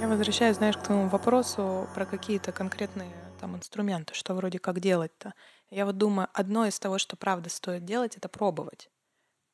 Я 0.00 0.08
возвращаюсь, 0.08 0.56
знаешь, 0.56 0.78
к 0.78 0.82
твоему 0.82 1.08
вопросу 1.08 1.86
про 1.94 2.06
какие-то 2.06 2.52
конкретные 2.52 3.12
там 3.38 3.54
инструменты, 3.54 4.14
что 4.14 4.34
вроде 4.34 4.58
как 4.58 4.80
делать-то. 4.80 5.34
Я 5.68 5.84
вот 5.84 5.98
думаю, 5.98 6.28
одно 6.32 6.64
из 6.64 6.78
того, 6.78 6.96
что 6.96 7.16
правда 7.16 7.50
стоит 7.50 7.84
делать, 7.84 8.16
это 8.16 8.30
пробовать. 8.30 8.88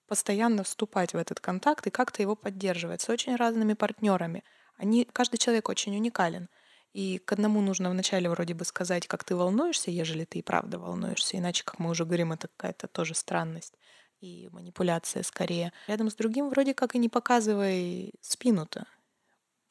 Постоянно 0.07 0.63
вступать 0.63 1.15
в 1.15 1.17
этот 1.17 1.41
контакт 1.41 1.89
и 1.89 1.91
как-то 1.91 2.23
его 2.23 2.37
поддерживать 2.37 3.01
с 3.01 3.09
очень 3.09 3.35
разными 3.35 3.75
партнерами. 3.75 4.45
Они, 4.77 5.05
каждый 5.13 5.39
человек 5.39 5.69
очень 5.69 5.97
уникален. 5.97 6.49
И 6.93 7.19
к 7.19 7.33
одному 7.33 7.61
нужно 7.61 7.91
вначале 7.91 8.31
вроде 8.31 8.55
бы 8.55 8.65
сказать, 8.65 9.09
как 9.09 9.25
ты 9.25 9.35
волнуешься, 9.35 9.91
ежели 9.91 10.25
ты 10.27 10.39
и 10.39 10.43
правда 10.43 10.79
волнуешься. 10.79 11.37
Иначе, 11.37 11.65
как 11.65 11.81
мы 11.81 11.91
уже 11.91 12.05
говорим, 12.05 12.33
это 12.33 12.47
какая-то 12.47 12.87
тоже 12.87 13.17
странность 13.17 13.75
и 14.21 14.49
манипуляция 14.53 15.25
скорее. 15.25 15.73
Рядом 15.89 16.09
с 16.09 16.15
другим 16.15 16.51
вроде 16.51 16.73
как 16.73 16.95
и 16.95 16.99
не 16.99 17.09
показывай 17.09 18.15
спину-то. 18.21 18.87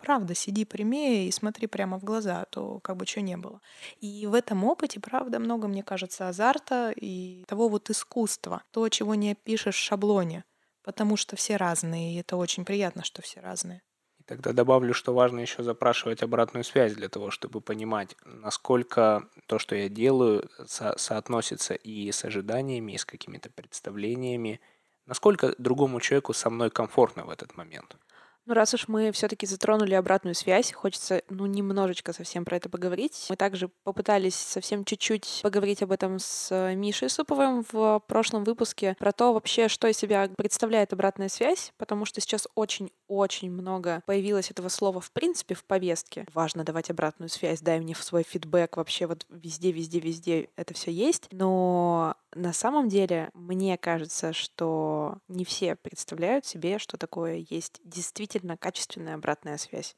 Правда, 0.06 0.36
сиди 0.36 0.66
прямее 0.66 1.28
и 1.28 1.32
смотри 1.32 1.66
прямо 1.66 1.98
в 2.00 2.04
глаза, 2.04 2.42
а 2.42 2.46
то 2.46 2.80
как 2.80 2.96
бы 2.98 3.08
что 3.08 3.22
не 3.22 3.38
было. 3.38 3.60
И 4.00 4.28
в 4.28 4.36
этом 4.36 4.64
опыте, 4.64 5.00
правда, 5.00 5.40
много, 5.40 5.68
мне 5.68 5.82
кажется, 5.82 6.30
азарта 6.30 6.92
и 6.96 7.44
того 7.48 7.70
вот 7.70 7.90
искусства, 7.90 8.62
то, 8.72 8.88
чего 8.90 9.16
не 9.16 9.32
опишешь 9.32 9.78
в 9.78 9.84
шаблоне, 9.84 10.46
потому 10.84 11.18
что 11.18 11.36
все 11.36 11.58
разные, 11.58 12.14
и 12.14 12.20
это 12.20 12.38
очень 12.38 12.66
приятно, 12.66 13.04
что 13.04 13.24
все 13.24 13.40
разные. 13.40 13.82
И 14.20 14.24
тогда 14.24 14.54
добавлю, 14.54 14.94
что 14.94 15.14
важно 15.14 15.40
еще 15.40 15.64
запрашивать 15.64 16.24
обратную 16.24 16.64
связь 16.64 16.94
для 16.94 17.10
того, 17.10 17.32
чтобы 17.32 17.62
понимать, 17.62 18.16
насколько 18.26 19.30
то, 19.48 19.60
что 19.60 19.76
я 19.76 19.90
делаю, 19.90 20.50
со- 20.68 20.98
соотносится 20.98 21.74
и 21.74 22.12
с 22.12 22.24
ожиданиями, 22.26 22.94
и 22.94 22.98
с 22.98 23.06
какими-то 23.06 23.50
представлениями, 23.50 24.62
насколько 25.06 25.54
другому 25.58 26.00
человеку 26.00 26.34
со 26.34 26.50
мной 26.50 26.70
комфортно 26.70 27.26
в 27.26 27.30
этот 27.30 27.56
момент. 27.58 27.98
Ну, 28.46 28.54
раз 28.54 28.76
уж 28.76 28.88
мы 28.88 29.12
все-таки 29.12 29.48
затронули 29.48 29.96
обратную 29.96 30.36
связь, 30.36 30.72
хочется, 30.72 31.24
ну, 31.30 31.48
немножечко 31.48 32.14
совсем 32.14 32.46
про 32.46 32.58
это 32.58 32.70
поговорить. 32.70 33.26
Мы 33.30 33.36
также 33.36 33.70
попытались 33.84 34.36
совсем 34.36 34.86
чуть-чуть 34.86 35.40
поговорить 35.42 35.82
об 35.82 35.92
этом 35.92 36.20
с 36.20 36.50
э, 36.52 36.76
Мишей 36.76 37.10
Суповым 37.10 37.66
в 37.72 38.04
прошлом 38.08 38.44
выпуске, 38.44 38.96
про 39.00 39.12
то 39.12 39.34
вообще, 39.34 39.68
что 39.68 39.88
из 39.88 39.98
себя 39.98 40.30
представляет 40.38 40.94
обратная 40.94 41.28
связь, 41.28 41.74
потому 41.78 42.06
что 42.06 42.22
сейчас 42.22 42.48
очень-очень 42.54 43.50
много 43.50 44.04
появилось 44.06 44.52
этого 44.52 44.70
слова 44.70 45.02
в 45.02 45.12
принципе 45.12 45.56
в 45.56 45.66
повестке. 45.66 46.28
Важно 46.32 46.64
давать 46.64 46.92
обратную 46.92 47.30
связь, 47.30 47.62
дай 47.62 47.80
мне 47.80 47.96
свой 47.96 48.22
фидбэк, 48.22 48.78
вообще 48.78 49.08
вот 49.08 49.26
везде, 49.30 49.72
везде, 49.72 50.00
везде 50.00 50.50
это 50.56 50.76
все 50.76 50.92
есть. 50.92 51.30
Но 51.32 52.16
на 52.36 52.52
самом 52.52 52.90
деле, 52.90 53.32
мне 53.34 53.78
кажется, 53.78 54.34
что 54.34 55.20
не 55.30 55.46
все 55.46 55.76
представляют 55.76 56.46
себе, 56.46 56.80
что 56.80 56.98
такое 56.98 57.46
есть 57.50 57.80
действительно 57.84 58.58
качественная 58.58 59.16
обратная 59.16 59.58
связь. 59.58 59.96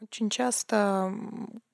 Очень 0.00 0.30
часто 0.30 1.12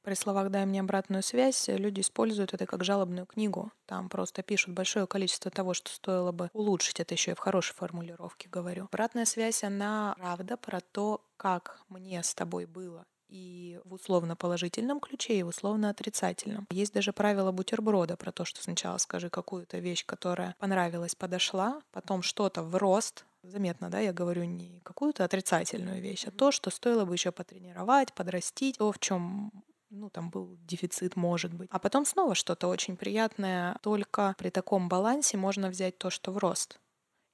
при 0.03 0.15
словах 0.15 0.51
«дай 0.51 0.65
мне 0.65 0.81
обратную 0.81 1.23
связь» 1.23 1.69
люди 1.69 2.01
используют 2.01 2.55
это 2.55 2.67
как 2.67 2.85
жалобную 2.85 3.27
книгу. 3.27 3.71
Там 3.85 4.09
просто 4.09 4.43
пишут 4.43 4.75
большое 4.75 5.07
количество 5.07 5.51
того, 5.51 5.75
что 5.75 5.91
стоило 5.91 6.33
бы 6.33 6.49
улучшить. 6.53 7.01
Это 7.01 7.15
еще 7.15 7.33
и 7.33 7.35
в 7.35 7.41
хорошей 7.41 7.75
формулировке 7.75 8.49
говорю. 8.49 8.85
Обратная 8.85 9.25
связь, 9.25 9.63
она 9.65 10.15
правда 10.19 10.57
про 10.57 10.81
то, 10.81 11.21
как 11.37 11.83
мне 11.89 12.23
с 12.23 12.33
тобой 12.35 12.67
было 12.67 13.05
и 13.33 13.81
в 13.85 13.95
условно-положительном 13.95 15.01
ключе, 15.01 15.39
и 15.39 15.43
в 15.43 15.49
условно-отрицательном. 15.49 16.67
Есть 16.71 16.93
даже 16.93 17.13
правило 17.13 17.51
бутерброда 17.51 18.17
про 18.17 18.31
то, 18.31 18.45
что 18.45 18.63
сначала 18.63 18.99
скажи 18.99 19.31
какую-то 19.31 19.79
вещь, 19.79 20.05
которая 20.05 20.55
понравилась, 20.59 21.15
подошла, 21.15 21.81
потом 21.93 22.23
что-то 22.23 22.63
в 22.63 22.77
рост, 22.77 23.25
заметно, 23.43 23.89
да, 23.89 24.01
я 24.01 24.13
говорю 24.13 24.45
не 24.45 24.81
какую-то 24.81 25.25
отрицательную 25.25 26.03
вещь, 26.03 26.27
а 26.27 26.31
то, 26.31 26.53
что 26.53 26.71
стоило 26.71 27.07
бы 27.07 27.15
еще 27.15 27.33
потренировать, 27.33 28.13
подрастить, 28.13 28.77
то, 28.77 28.93
в 28.93 28.99
чем 28.99 29.51
ну, 29.89 30.11
там 30.11 30.31
был 30.31 30.57
дефицит, 30.67 31.17
может 31.17 31.53
быть. 31.53 31.69
А 31.71 31.79
потом 31.79 32.05
снова 32.05 32.35
что-то 32.35 32.69
очень 32.69 32.97
приятное. 32.97 33.77
Только 33.83 34.35
при 34.39 34.49
таком 34.51 34.89
балансе 34.89 35.37
можно 35.37 35.69
взять 35.69 35.99
то, 35.99 36.09
что 36.09 36.33
в 36.33 36.39
рост 36.39 36.81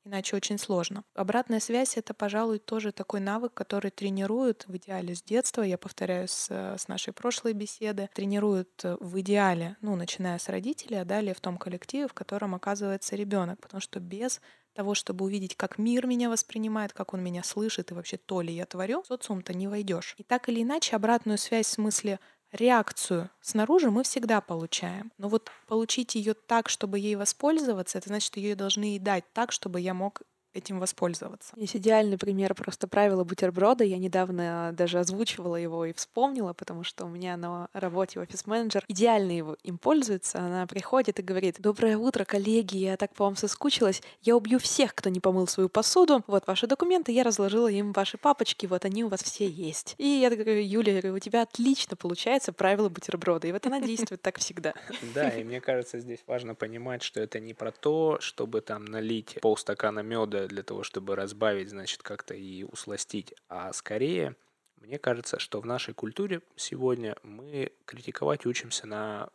иначе 0.08 0.36
очень 0.36 0.58
сложно. 0.58 1.04
Обратная 1.14 1.60
связь— 1.60 1.96
это, 1.96 2.14
пожалуй, 2.14 2.58
тоже 2.58 2.92
такой 2.92 3.20
навык, 3.20 3.54
который 3.54 3.90
тренируют 3.90 4.64
в 4.66 4.76
идеале 4.76 5.14
с 5.14 5.22
детства, 5.22 5.62
я 5.62 5.78
повторяю 5.78 6.28
с, 6.28 6.50
с 6.50 6.88
нашей 6.88 7.12
прошлой 7.12 7.52
беседы, 7.52 8.10
тренируют 8.14 8.82
в 8.82 9.20
идеале, 9.20 9.76
ну, 9.80 9.96
начиная 9.96 10.38
с 10.38 10.48
родителей, 10.48 11.00
а 11.00 11.04
далее 11.04 11.34
в 11.34 11.40
том 11.40 11.58
коллективе, 11.58 12.08
в 12.08 12.14
котором 12.14 12.54
оказывается 12.54 13.16
ребенок, 13.16 13.60
потому 13.60 13.80
что 13.80 14.00
без 14.00 14.40
того, 14.74 14.94
чтобы 14.94 15.24
увидеть, 15.24 15.56
как 15.56 15.78
мир 15.78 16.06
меня 16.06 16.30
воспринимает, 16.30 16.92
как 16.92 17.12
он 17.12 17.20
меня 17.22 17.42
слышит 17.42 17.90
и 17.90 17.94
вообще 17.94 18.16
то 18.16 18.40
ли 18.42 18.52
я 18.54 18.64
творю, 18.64 19.02
в 19.02 19.06
социум-то 19.06 19.52
не 19.52 19.66
войдешь. 19.66 20.14
И 20.18 20.22
так 20.22 20.48
или 20.48 20.62
иначе 20.62 20.94
обратную 20.94 21.36
связь 21.38 21.66
в 21.66 21.70
смысле 21.70 22.20
реакцию 22.52 23.30
снаружи 23.40 23.90
мы 23.90 24.02
всегда 24.02 24.40
получаем. 24.40 25.12
Но 25.18 25.28
вот 25.28 25.50
получить 25.66 26.14
ее 26.14 26.34
так, 26.34 26.68
чтобы 26.68 26.98
ей 26.98 27.16
воспользоваться, 27.16 27.98
это 27.98 28.08
значит, 28.08 28.36
ее 28.36 28.54
должны 28.54 28.96
и 28.96 28.98
дать 28.98 29.24
так, 29.32 29.52
чтобы 29.52 29.80
я 29.80 29.94
мог 29.94 30.22
этим 30.54 30.80
воспользоваться. 30.80 31.52
Есть 31.56 31.76
идеальный 31.76 32.18
пример 32.18 32.54
просто 32.54 32.88
правила 32.88 33.24
бутерброда. 33.24 33.84
Я 33.84 33.98
недавно 33.98 34.72
даже 34.76 34.98
озвучивала 34.98 35.56
его 35.56 35.84
и 35.84 35.92
вспомнила, 35.92 36.52
потому 36.52 36.84
что 36.84 37.04
у 37.04 37.08
меня 37.08 37.36
на 37.36 37.68
работе 37.72 38.20
офис-менеджер 38.20 38.84
идеально 38.88 39.32
его 39.32 39.56
им 39.62 39.78
пользуется. 39.78 40.40
Она 40.40 40.66
приходит 40.66 41.18
и 41.18 41.22
говорит, 41.22 41.56
доброе 41.60 41.96
утро, 41.96 42.24
коллеги, 42.24 42.76
я 42.76 42.96
так 42.96 43.14
по 43.14 43.24
вам 43.24 43.36
соскучилась. 43.36 44.02
Я 44.22 44.36
убью 44.36 44.58
всех, 44.58 44.94
кто 44.94 45.10
не 45.10 45.20
помыл 45.20 45.46
свою 45.46 45.68
посуду. 45.68 46.22
Вот 46.26 46.46
ваши 46.46 46.66
документы, 46.66 47.12
я 47.12 47.22
разложила 47.22 47.68
им 47.68 47.92
ваши 47.92 48.18
папочки, 48.18 48.66
вот 48.66 48.84
они 48.84 49.04
у 49.04 49.08
вас 49.08 49.22
все 49.22 49.46
есть. 49.46 49.94
И 49.98 50.06
я 50.06 50.30
говорю, 50.30 50.60
Юля, 50.60 51.12
у 51.12 51.18
тебя 51.18 51.42
отлично 51.42 51.96
получается 51.96 52.52
правила 52.52 52.88
бутерброда. 52.88 53.46
И 53.46 53.52
вот 53.52 53.66
она 53.66 53.80
действует 53.80 54.22
так 54.22 54.38
всегда. 54.38 54.74
Да, 55.14 55.28
и 55.28 55.44
мне 55.44 55.60
кажется, 55.60 55.98
здесь 55.98 56.20
важно 56.26 56.54
понимать, 56.54 57.02
что 57.02 57.20
это 57.20 57.40
не 57.40 57.54
про 57.54 57.70
то, 57.70 58.18
чтобы 58.20 58.60
там 58.60 58.84
налить 58.84 59.38
полстакана 59.40 60.00
меда 60.00 60.37
для 60.46 60.62
того, 60.62 60.82
чтобы 60.82 61.16
разбавить, 61.16 61.70
значит, 61.70 62.02
как-то 62.02 62.34
и 62.34 62.62
усластить, 62.62 63.34
а 63.48 63.72
скорее, 63.72 64.36
мне 64.76 64.98
кажется, 64.98 65.38
что 65.38 65.60
в 65.60 65.66
нашей 65.66 65.94
культуре 65.94 66.42
сегодня 66.56 67.16
мы 67.22 67.72
критиковать 67.84 68.46
учимся 68.46 68.86
на 68.86 69.30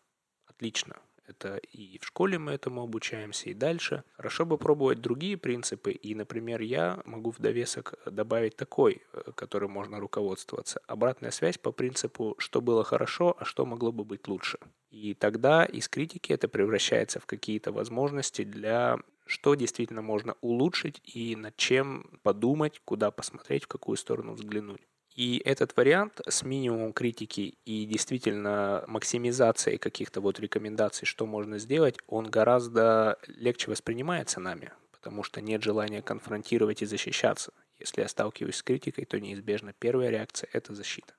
отлично. 0.46 0.98
Это 1.26 1.58
и 1.58 1.98
в 2.00 2.06
школе 2.06 2.38
мы 2.38 2.52
этому 2.52 2.84
обучаемся, 2.84 3.50
и 3.50 3.54
дальше. 3.54 4.04
Хорошо 4.14 4.46
бы 4.46 4.58
пробовать 4.58 5.02
другие 5.02 5.38
принципы, 5.38 5.92
и, 5.92 6.16
например, 6.16 6.62
я 6.62 7.02
могу 7.06 7.32
в 7.32 7.40
довесок 7.40 7.94
добавить 8.06 8.56
такой, 8.58 9.02
э, 9.14 9.32
которым 9.36 9.72
можно 9.72 10.00
руководствоваться. 10.00 10.82
Обратная 10.88 11.32
связь 11.32 11.58
по 11.58 11.72
принципу, 11.72 12.36
что 12.38 12.62
было 12.62 12.84
хорошо, 12.84 13.36
а 13.40 13.46
что 13.46 13.66
могло 13.66 13.92
бы 13.92 14.04
быть 14.04 14.28
лучше. 14.28 14.58
И 14.92 15.14
тогда 15.14 15.66
из 15.66 15.88
критики 15.88 16.34
это 16.34 16.48
превращается 16.48 17.20
в 17.20 17.26
какие-то 17.26 17.72
возможности 17.72 18.44
для 18.44 19.00
что 19.26 19.56
действительно 19.56 20.02
можно 20.02 20.36
улучшить 20.42 21.02
и 21.06 21.36
над 21.36 21.56
чем 21.56 22.20
подумать, 22.24 22.82
куда 22.84 23.10
посмотреть, 23.10 23.64
в 23.64 23.68
какую 23.68 23.96
сторону 23.98 24.34
взглянуть. 24.34 24.82
И 25.16 25.42
этот 25.46 25.78
вариант 25.78 26.22
с 26.28 26.44
минимумом 26.44 26.92
критики 26.92 27.58
и 27.66 27.86
действительно 27.86 28.84
максимизацией 28.88 29.78
каких-то 29.78 30.22
вот 30.22 30.40
рекомендаций, 30.40 31.06
что 31.06 31.26
можно 31.28 31.60
сделать, 31.60 31.98
он 32.08 32.30
гораздо 32.30 33.20
легче 33.28 33.70
воспринимается 33.70 34.40
нами, 34.40 34.72
потому 34.92 35.22
что 35.22 35.40
нет 35.40 35.62
желания 35.62 36.02
конфронтировать 36.02 36.82
и 36.82 36.88
защищаться. 36.88 37.54
Если 37.78 38.02
я 38.02 38.08
сталкиваюсь 38.08 38.56
с 38.56 38.64
критикой, 38.64 39.06
то 39.06 39.20
неизбежно 39.20 39.74
первая 39.78 40.10
реакция— 40.10 40.50
это 40.54 40.74
защита. 40.74 41.14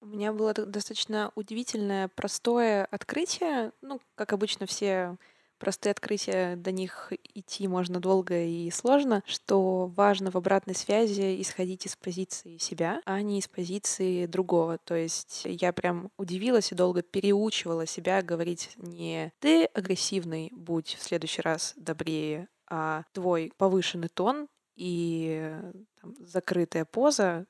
У 0.00 0.06
меня 0.06 0.32
было 0.32 0.54
достаточно 0.54 1.32
удивительное, 1.34 2.08
простое 2.08 2.84
открытие. 2.84 3.72
Ну, 3.82 4.00
как 4.14 4.32
обычно, 4.32 4.66
все 4.66 5.16
простые 5.58 5.92
открытия, 5.92 6.56
до 6.56 6.72
них 6.72 7.12
идти 7.34 7.68
можно 7.68 8.00
долго 8.00 8.42
и 8.42 8.70
сложно, 8.70 9.22
что 9.26 9.86
важно 9.86 10.30
в 10.30 10.36
обратной 10.36 10.74
связи 10.74 11.40
исходить 11.40 11.86
из 11.86 11.96
позиции 11.96 12.58
себя, 12.58 13.00
а 13.04 13.20
не 13.22 13.38
из 13.38 13.48
позиции 13.48 14.26
другого. 14.26 14.78
То 14.78 14.94
есть 14.94 15.42
я 15.44 15.72
прям 15.72 16.10
удивилась 16.16 16.72
и 16.72 16.74
долго 16.74 17.02
переучивала 17.02 17.86
себя 17.86 18.22
говорить 18.22 18.70
не 18.76 19.32
«ты 19.40 19.64
агрессивный, 19.66 20.50
будь 20.52 20.94
в 20.94 21.02
следующий 21.02 21.42
раз 21.42 21.74
добрее», 21.76 22.48
а 22.70 23.04
твой 23.12 23.52
повышенный 23.56 24.08
тон 24.08 24.46
и 24.76 25.54
там, 26.00 26.14
закрытая 26.20 26.84
поза 26.84 27.46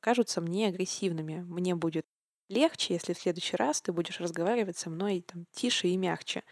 кажутся 0.00 0.40
мне 0.40 0.68
агрессивными. 0.68 1.40
Мне 1.40 1.74
будет 1.74 2.06
легче, 2.48 2.94
если 2.94 3.12
в 3.12 3.18
следующий 3.18 3.56
раз 3.56 3.80
ты 3.80 3.92
будешь 3.92 4.20
разговаривать 4.20 4.76
со 4.76 4.90
мной 4.90 5.24
там, 5.26 5.46
тише 5.52 5.88
и 5.88 5.96
мягче. 5.96 6.42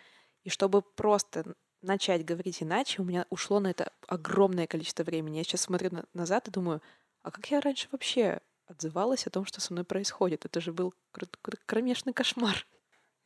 И 0.48 0.50
чтобы 0.50 0.80
просто 0.80 1.44
начать 1.82 2.24
говорить 2.24 2.62
иначе, 2.62 3.02
у 3.02 3.04
меня 3.04 3.26
ушло 3.28 3.60
на 3.60 3.68
это 3.68 3.92
огромное 4.06 4.66
количество 4.66 5.02
времени. 5.04 5.36
Я 5.36 5.44
сейчас 5.44 5.60
смотрю 5.60 5.90
на- 5.94 6.06
назад 6.14 6.48
и 6.48 6.50
думаю, 6.50 6.80
а 7.20 7.30
как 7.30 7.50
я 7.50 7.60
раньше 7.60 7.86
вообще 7.92 8.40
отзывалась 8.64 9.26
о 9.26 9.30
том, 9.30 9.44
что 9.44 9.60
со 9.60 9.74
мной 9.74 9.84
происходит? 9.84 10.46
Это 10.46 10.62
же 10.62 10.72
был 10.72 10.94
кр- 11.12 11.28
кр- 11.42 11.58
кромешный 11.66 12.14
кошмар. 12.14 12.66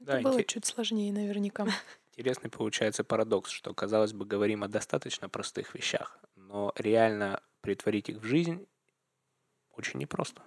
Да, 0.00 0.14
Это 0.18 0.24
было 0.30 0.38
инте- 0.40 0.46
чуть 0.46 0.66
сложнее 0.66 1.12
наверняка. 1.12 1.64
Интересный 2.16 2.50
получается 2.50 3.04
парадокс, 3.04 3.50
что, 3.50 3.72
казалось 3.72 4.12
бы, 4.12 4.24
говорим 4.24 4.64
о 4.64 4.68
достаточно 4.68 5.28
простых 5.28 5.76
вещах, 5.76 6.18
но 6.35 6.72
реально 6.74 7.40
притворить 7.61 8.08
их 8.08 8.16
в 8.16 8.24
жизнь 8.24 8.66
очень 9.70 10.00
непросто. 10.00 10.42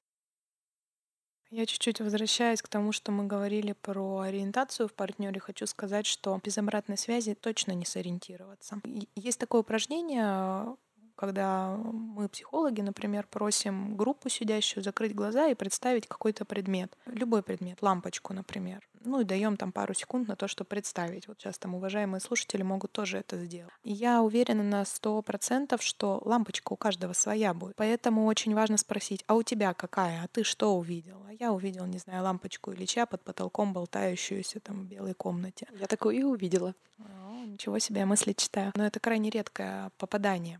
Я 1.52 1.66
чуть-чуть 1.66 2.02
возвращаясь 2.02 2.62
к 2.62 2.68
тому, 2.68 2.92
что 2.92 3.12
мы 3.12 3.26
говорили 3.26 3.74
про 3.74 4.20
ориентацию 4.20 4.88
в 4.88 4.94
партнере, 4.94 5.40
хочу 5.40 5.68
сказать, 5.68 6.06
что 6.06 6.40
без 6.44 6.58
обратной 6.58 6.98
связи 6.98 7.36
точно 7.36 7.74
не 7.74 7.86
сориентироваться. 7.86 8.82
Есть 9.16 9.40
такое 9.40 9.62
упражнение, 9.62 10.76
когда 11.16 11.76
мы, 11.76 12.30
психологи, 12.30 12.82
например, 12.82 13.28
просим 13.30 13.96
группу 13.96 14.30
сидящую 14.30 14.84
закрыть 14.84 15.16
глаза 15.16 15.48
и 15.48 15.56
представить 15.56 16.08
какой-то 16.08 16.46
предмет. 16.46 16.96
Любой 17.06 17.44
предмет, 17.44 17.82
лампочку, 17.82 18.34
например. 18.34 18.88
Ну 19.06 19.22
и 19.22 19.24
даем 19.24 19.56
там 19.56 19.72
пару 19.72 19.94
секунд 19.94 20.28
на 20.28 20.36
то, 20.36 20.48
чтобы 20.48 20.68
представить. 20.68 21.28
Вот 21.28 21.40
сейчас 21.40 21.60
там 21.60 21.76
уважаемые 21.76 22.20
слушатели 22.20 22.64
могут 22.64 22.92
тоже 22.92 23.20
это 23.20 23.38
сделать. 23.38 23.72
И 23.84 23.94
я 23.94 24.24
уверена 24.24 24.64
на 24.64 24.84
сто 24.84 25.22
процентов, 25.22 25.84
что 25.84 26.22
лампочка 26.26 26.74
у 26.74 26.76
каждого 26.76 27.14
своя 27.14 27.54
будет. 27.54 27.76
Поэтому 27.76 28.26
очень 28.26 28.56
важно 28.56 28.78
спросить, 28.78 29.24
а 29.28 29.36
у 29.36 29.44
тебя 29.44 29.74
какая? 29.74 30.24
А 30.24 30.28
ты 30.28 30.44
что 30.44 30.76
увидел? 30.76 31.22
А 31.28 31.34
я 31.34 31.52
увидел, 31.52 31.86
не 31.86 32.00
знаю, 32.00 32.24
лампочку 32.24 32.74
Ильича 32.74 33.06
под 33.06 33.24
потолком, 33.24 33.74
болтающуюся 33.74 34.60
там 34.60 34.82
в 34.82 34.86
белой 34.86 35.14
комнате. 35.14 35.68
Я 35.80 35.86
такое 35.86 36.16
и 36.16 36.24
увидела. 36.24 36.74
О, 36.98 37.46
ничего 37.46 37.78
себе, 37.78 38.00
я 38.00 38.06
мысли 38.06 38.34
читаю. 38.34 38.72
Но 38.76 38.86
это 38.86 39.00
крайне 39.00 39.30
редкое 39.30 39.92
попадание 39.98 40.60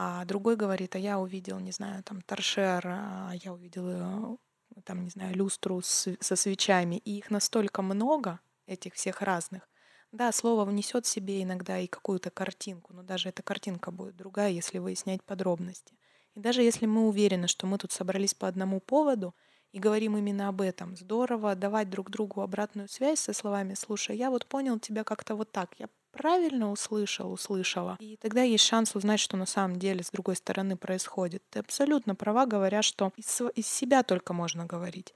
а 0.00 0.24
другой 0.24 0.54
говорит, 0.54 0.94
а 0.94 0.98
я 1.00 1.18
увидел, 1.18 1.58
не 1.58 1.72
знаю, 1.72 2.04
там 2.04 2.22
торшер, 2.22 2.86
а 2.86 3.32
я 3.42 3.52
увидел 3.52 3.88
э, 3.88 4.36
там, 4.84 5.02
не 5.02 5.10
знаю, 5.10 5.34
люстру 5.34 5.80
с, 5.82 6.16
со 6.20 6.36
свечами, 6.36 6.98
и 7.04 7.18
их 7.18 7.32
настолько 7.32 7.82
много, 7.82 8.38
этих 8.66 8.94
всех 8.94 9.22
разных, 9.22 9.68
да, 10.12 10.30
слово 10.30 10.64
внесет 10.64 11.04
себе 11.04 11.42
иногда 11.42 11.80
и 11.80 11.88
какую-то 11.88 12.30
картинку, 12.30 12.92
но 12.94 13.02
даже 13.02 13.28
эта 13.30 13.42
картинка 13.42 13.90
будет 13.90 14.14
другая, 14.14 14.50
если 14.50 14.78
выяснять 14.78 15.24
подробности. 15.24 15.98
И 16.36 16.40
даже 16.40 16.62
если 16.62 16.86
мы 16.86 17.08
уверены, 17.08 17.48
что 17.48 17.66
мы 17.66 17.76
тут 17.76 17.90
собрались 17.90 18.34
по 18.34 18.46
одному 18.46 18.78
поводу 18.78 19.34
и 19.72 19.80
говорим 19.80 20.16
именно 20.16 20.48
об 20.48 20.60
этом, 20.60 20.96
здорово 20.96 21.56
давать 21.56 21.90
друг 21.90 22.10
другу 22.10 22.42
обратную 22.42 22.88
связь 22.88 23.18
со 23.18 23.32
словами 23.32 23.74
«Слушай, 23.74 24.16
я 24.16 24.30
вот 24.30 24.46
понял 24.46 24.78
тебя 24.78 25.02
как-то 25.02 25.34
вот 25.34 25.50
так, 25.50 25.74
я 25.80 25.88
правильно 26.10 26.70
услышал, 26.70 27.32
услышала. 27.32 27.96
И 28.00 28.16
тогда 28.16 28.42
есть 28.42 28.64
шанс 28.64 28.94
узнать, 28.94 29.20
что 29.20 29.36
на 29.36 29.46
самом 29.46 29.78
деле 29.78 30.02
с 30.02 30.10
другой 30.10 30.36
стороны 30.36 30.76
происходит. 30.76 31.42
Ты 31.50 31.60
абсолютно 31.60 32.14
права, 32.14 32.46
говоря, 32.46 32.82
что 32.82 33.12
из, 33.16 33.40
из 33.54 33.66
себя 33.66 34.02
только 34.02 34.32
можно 34.32 34.66
говорить. 34.66 35.14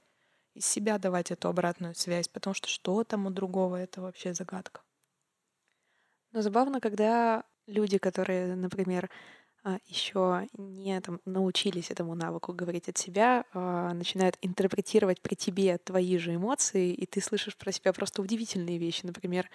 Из 0.53 0.65
себя 0.65 0.97
давать 0.99 1.31
эту 1.31 1.49
обратную 1.49 1.95
связь, 1.95 2.27
потому 2.27 2.53
что 2.53 2.67
что 2.67 3.03
там 3.03 3.25
у 3.25 3.29
другого, 3.31 3.77
это 3.77 4.01
вообще 4.01 4.33
загадка. 4.33 4.81
Но 6.31 6.41
забавно, 6.41 6.79
когда 6.79 7.43
люди, 7.67 7.97
которые, 7.97 8.55
например, 8.55 9.09
а, 9.63 9.77
еще 9.85 10.47
не 10.57 10.99
там, 10.99 11.21
научились 11.25 11.89
этому 11.89 12.15
навыку 12.15 12.53
говорить 12.53 12.89
от 12.89 12.97
себя, 12.97 13.45
а, 13.53 13.93
начинают 13.93 14.37
интерпретировать 14.41 15.21
при 15.21 15.35
тебе 15.35 15.77
твои 15.77 16.17
же 16.17 16.35
эмоции, 16.35 16.93
и 16.93 17.05
ты 17.05 17.21
слышишь 17.21 17.55
про 17.55 17.71
себя 17.71 17.93
просто 17.93 18.21
удивительные 18.21 18.77
вещи. 18.77 19.05
Например, 19.05 19.49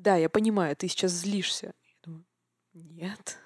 да, 0.00 0.16
я 0.16 0.28
понимаю, 0.28 0.74
ты 0.76 0.88
сейчас 0.88 1.12
злишься. 1.12 1.66
Я 1.84 1.94
думаю, 2.02 2.24
нет. 2.72 3.38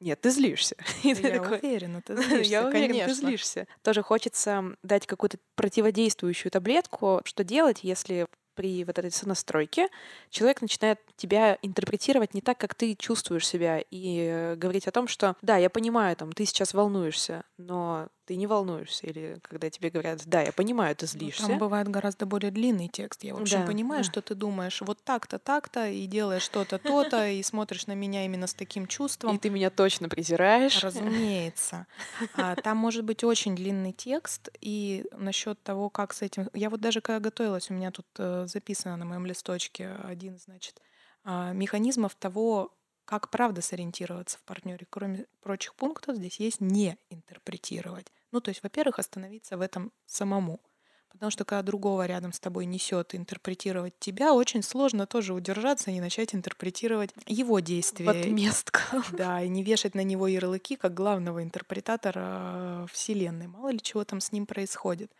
Нет, 0.00 0.18
ты 0.22 0.30
злишься. 0.30 0.76
я 1.02 1.14
такой, 1.14 1.58
уверена, 1.58 2.00
ты 2.00 2.16
злишься, 2.22 2.50
Я 2.50 2.66
уверена, 2.66 3.06
ты 3.06 3.14
злишься. 3.14 3.66
Тоже 3.82 4.02
хочется 4.02 4.76
дать 4.82 5.06
какую-то 5.06 5.38
противодействующую 5.56 6.50
таблетку, 6.50 7.20
что 7.24 7.44
делать, 7.44 7.80
если 7.82 8.26
при 8.54 8.84
вот 8.84 8.98
этой 8.98 9.10
сонастройке 9.10 9.88
человек 10.30 10.60
начинает 10.62 10.98
тебя 11.16 11.58
интерпретировать 11.62 12.34
не 12.34 12.40
так, 12.40 12.58
как 12.58 12.74
ты 12.74 12.94
чувствуешь 12.94 13.46
себя, 13.46 13.80
и 13.90 14.26
э, 14.30 14.56
говорить 14.56 14.88
о 14.88 14.92
том, 14.92 15.08
что 15.08 15.36
да, 15.40 15.56
я 15.56 15.70
понимаю, 15.70 16.16
там, 16.16 16.32
ты 16.32 16.44
сейчас 16.46 16.74
волнуешься, 16.74 17.44
но 17.58 18.08
ты 18.24 18.36
не 18.36 18.46
волнуешься. 18.46 19.06
Или 19.06 19.38
когда 19.42 19.70
тебе 19.70 19.90
говорят, 19.90 20.22
да, 20.26 20.42
я 20.42 20.52
понимаю, 20.52 20.94
ты 20.96 21.06
ну, 21.06 21.08
злишься. 21.08 21.46
Там 21.46 21.58
бывает 21.58 21.88
гораздо 21.88 22.26
более 22.26 22.50
длинный 22.50 22.88
текст. 22.88 23.24
Я, 23.24 23.34
в 23.34 23.42
общем, 23.42 23.60
да, 23.60 23.66
понимаю, 23.66 24.04
да. 24.04 24.10
что 24.10 24.22
ты 24.22 24.34
думаешь 24.34 24.80
вот 24.80 25.02
так-то, 25.04 25.38
так-то, 25.38 25.88
и 25.88 26.06
делаешь 26.06 26.42
что-то, 26.42 26.78
то-то, 26.78 27.28
и 27.28 27.42
смотришь 27.42 27.86
на 27.86 27.92
меня 27.92 28.24
именно 28.24 28.46
с 28.46 28.54
таким 28.54 28.86
чувством. 28.86 29.34
И 29.34 29.38
ты 29.38 29.50
меня 29.50 29.70
точно 29.70 30.08
презираешь. 30.08 30.82
Разумеется. 30.82 31.86
А, 32.34 32.56
там 32.56 32.76
может 32.76 33.04
быть 33.04 33.24
очень 33.24 33.56
длинный 33.56 33.92
текст, 33.92 34.48
и 34.60 35.04
насчет 35.12 35.62
того, 35.62 35.90
как 35.90 36.12
с 36.12 36.22
этим... 36.22 36.48
Я 36.54 36.70
вот 36.70 36.80
даже 36.80 37.00
когда 37.00 37.20
готовилась, 37.20 37.70
у 37.70 37.74
меня 37.74 37.90
тут 37.90 38.06
э, 38.18 38.46
записано 38.46 38.96
на 38.96 39.04
моем 39.04 39.26
листочке 39.26 39.96
один, 40.04 40.38
значит, 40.38 40.80
а, 41.24 41.52
механизмов 41.52 42.14
того, 42.14 42.72
как 43.10 43.28
правда 43.28 43.60
сориентироваться 43.60 44.38
в 44.38 44.42
партнере. 44.42 44.86
Кроме 44.88 45.26
прочих 45.40 45.74
пунктов, 45.74 46.14
здесь 46.14 46.38
есть 46.38 46.60
не 46.60 46.96
интерпретировать. 47.10 48.06
Ну, 48.30 48.40
то 48.40 48.50
есть, 48.50 48.62
во-первых, 48.62 49.00
остановиться 49.00 49.56
в 49.56 49.62
этом 49.62 49.90
самому. 50.06 50.60
Потому 51.08 51.32
что 51.32 51.44
когда 51.44 51.62
другого 51.64 52.06
рядом 52.06 52.32
с 52.32 52.38
тобой 52.38 52.66
несет 52.66 53.16
интерпретировать 53.16 53.98
тебя, 53.98 54.32
очень 54.32 54.62
сложно 54.62 55.08
тоже 55.08 55.34
удержаться 55.34 55.90
и 55.90 55.94
не 55.94 56.00
начать 56.00 56.36
интерпретировать 56.36 57.10
его 57.26 57.58
действия. 57.58 58.06
В 58.06 58.10
отместку. 58.10 58.78
Да, 59.10 59.42
и 59.42 59.48
не 59.48 59.64
вешать 59.64 59.96
на 59.96 60.04
него 60.04 60.28
ярлыки 60.28 60.76
как 60.76 60.94
главного 60.94 61.42
интерпретатора 61.42 62.86
Вселенной. 62.92 63.48
Мало 63.48 63.70
ли 63.70 63.80
чего 63.82 64.04
там 64.04 64.20
с 64.20 64.30
ним 64.30 64.46
происходит. 64.46 65.10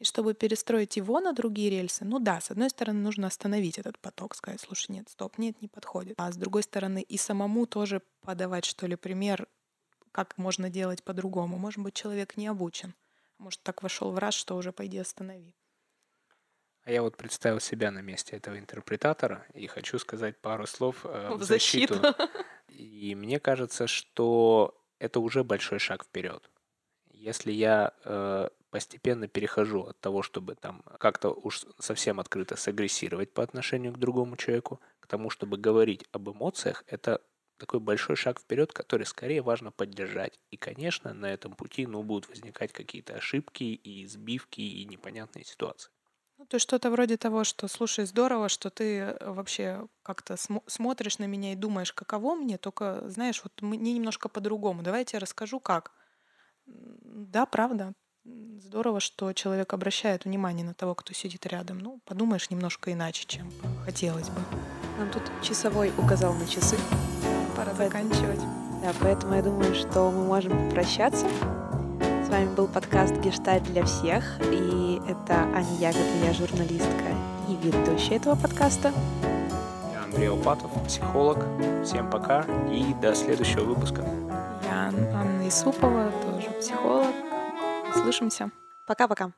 И 0.00 0.04
чтобы 0.04 0.32
перестроить 0.32 0.96
его 0.96 1.20
на 1.20 1.34
другие 1.34 1.68
рельсы, 1.68 2.06
ну 2.06 2.18
да, 2.18 2.40
с 2.40 2.50
одной 2.50 2.70
стороны, 2.70 3.00
нужно 3.00 3.26
остановить 3.26 3.78
этот 3.78 3.98
поток, 3.98 4.34
сказать, 4.34 4.60
слушай, 4.60 4.92
нет, 4.92 5.08
стоп, 5.10 5.36
нет, 5.36 5.60
не 5.60 5.68
подходит. 5.68 6.14
А 6.16 6.32
с 6.32 6.36
другой 6.36 6.62
стороны, 6.62 7.02
и 7.02 7.18
самому 7.18 7.66
тоже 7.66 8.00
подавать, 8.22 8.64
что 8.64 8.86
ли, 8.86 8.96
пример 8.96 9.46
как 10.10 10.38
можно 10.38 10.70
делать 10.70 11.04
по-другому. 11.04 11.58
Может 11.58 11.80
быть, 11.80 11.94
человек 11.94 12.38
не 12.38 12.46
обучен. 12.46 12.94
Может, 13.36 13.62
так 13.62 13.82
вошел 13.82 14.10
в 14.10 14.18
раз, 14.18 14.34
что 14.34 14.56
уже 14.56 14.72
пойди 14.72 14.98
останови. 14.98 15.54
А 16.84 16.92
я 16.92 17.02
вот 17.02 17.18
представил 17.18 17.60
себя 17.60 17.90
на 17.90 18.00
месте 18.00 18.36
этого 18.36 18.58
интерпретатора 18.58 19.46
и 19.52 19.66
хочу 19.66 19.98
сказать 19.98 20.40
пару 20.40 20.66
слов 20.66 21.04
э, 21.04 21.34
в, 21.34 21.42
защиту. 21.42 21.94
защиту. 21.94 22.16
И 22.68 23.14
мне 23.14 23.38
кажется, 23.38 23.86
что 23.86 24.82
это 24.98 25.20
уже 25.20 25.44
большой 25.44 25.78
шаг 25.78 26.04
вперед. 26.04 26.50
Если 27.10 27.52
я 27.52 27.92
э, 28.04 28.48
постепенно 28.70 29.28
перехожу 29.28 29.82
от 29.84 30.00
того, 30.00 30.22
чтобы 30.22 30.54
там 30.54 30.82
как-то 30.98 31.30
уж 31.30 31.64
совсем 31.78 32.20
открыто 32.20 32.56
сагрессировать 32.56 33.32
по 33.34 33.42
отношению 33.42 33.92
к 33.92 33.98
другому 33.98 34.36
человеку, 34.36 34.80
к 35.00 35.06
тому, 35.06 35.30
чтобы 35.30 35.56
говорить 35.58 36.04
об 36.12 36.30
эмоциях, 36.30 36.84
это 36.86 37.22
такой 37.58 37.80
большой 37.80 38.16
шаг 38.16 38.40
вперед, 38.40 38.72
который 38.72 39.04
скорее 39.06 39.42
важно 39.42 39.70
поддержать. 39.70 40.40
И, 40.50 40.56
конечно, 40.56 41.12
на 41.12 41.26
этом 41.32 41.52
пути 41.54 41.86
ну, 41.86 42.02
будут 42.02 42.28
возникать 42.28 42.72
какие-то 42.72 43.14
ошибки 43.14 43.64
и 43.64 44.06
сбивки 44.06 44.60
и 44.62 44.84
непонятные 44.86 45.44
ситуации. 45.44 45.90
Ну, 46.38 46.46
то 46.46 46.54
есть 46.56 46.62
что-то 46.64 46.90
вроде 46.90 47.16
того, 47.18 47.44
что, 47.44 47.68
слушай, 47.68 48.06
здорово, 48.06 48.48
что 48.48 48.70
ты 48.70 48.98
э, 48.98 49.30
вообще 49.30 49.86
как-то 50.02 50.36
см- 50.36 50.64
смотришь 50.66 51.18
на 51.18 51.24
меня 51.26 51.52
и 51.52 51.56
думаешь, 51.56 51.92
каково 51.92 52.34
мне, 52.34 52.56
только, 52.56 53.08
знаешь, 53.10 53.42
вот 53.44 53.60
мне 53.60 53.92
немножко 53.92 54.28
по-другому. 54.28 54.82
Давайте 54.82 55.16
я 55.16 55.20
расскажу, 55.20 55.60
как. 55.60 55.92
Да, 56.66 57.46
правда. 57.46 57.94
Здорово, 58.70 59.00
что 59.00 59.32
человек 59.32 59.72
обращает 59.72 60.24
внимание 60.24 60.64
на 60.64 60.74
того, 60.74 60.94
кто 60.94 61.12
сидит 61.12 61.44
рядом. 61.46 61.80
Ну, 61.80 61.98
подумаешь 62.04 62.50
немножко 62.50 62.92
иначе, 62.92 63.24
чем 63.26 63.50
хотелось 63.84 64.28
бы. 64.28 64.40
Нам 64.98 65.10
тут 65.10 65.22
часовой 65.42 65.92
указал 65.98 66.34
на 66.34 66.46
часы. 66.46 66.76
Пора 67.56 67.74
заканчивать. 67.74 68.40
Да, 68.82 68.92
поэтому 69.00 69.34
я 69.34 69.42
думаю, 69.42 69.74
что 69.74 70.10
мы 70.10 70.24
можем 70.24 70.68
попрощаться. 70.68 71.26
С 72.24 72.28
вами 72.28 72.54
был 72.54 72.68
подкаст 72.68 73.14
«Гештальт 73.16 73.64
для 73.64 73.84
всех», 73.84 74.38
и 74.52 75.00
это 75.08 75.34
Аня 75.52 75.74
Ягода, 75.80 76.24
я 76.24 76.32
журналистка 76.32 77.14
и 77.48 77.56
ведущая 77.56 78.16
этого 78.16 78.36
подкаста. 78.36 78.92
Я 79.92 80.04
Андрей 80.04 80.30
Опатов, 80.30 80.70
психолог. 80.86 81.38
Всем 81.84 82.08
пока 82.08 82.46
и 82.70 82.94
до 83.02 83.14
следующего 83.16 83.64
выпуска. 83.64 84.02
Я 84.64 84.92
Анна 85.12 85.48
Исупова, 85.48 86.12
тоже 86.24 86.50
психолог. 86.60 87.29
Услышимся. 87.94 88.50
Пока-пока. 88.86 89.32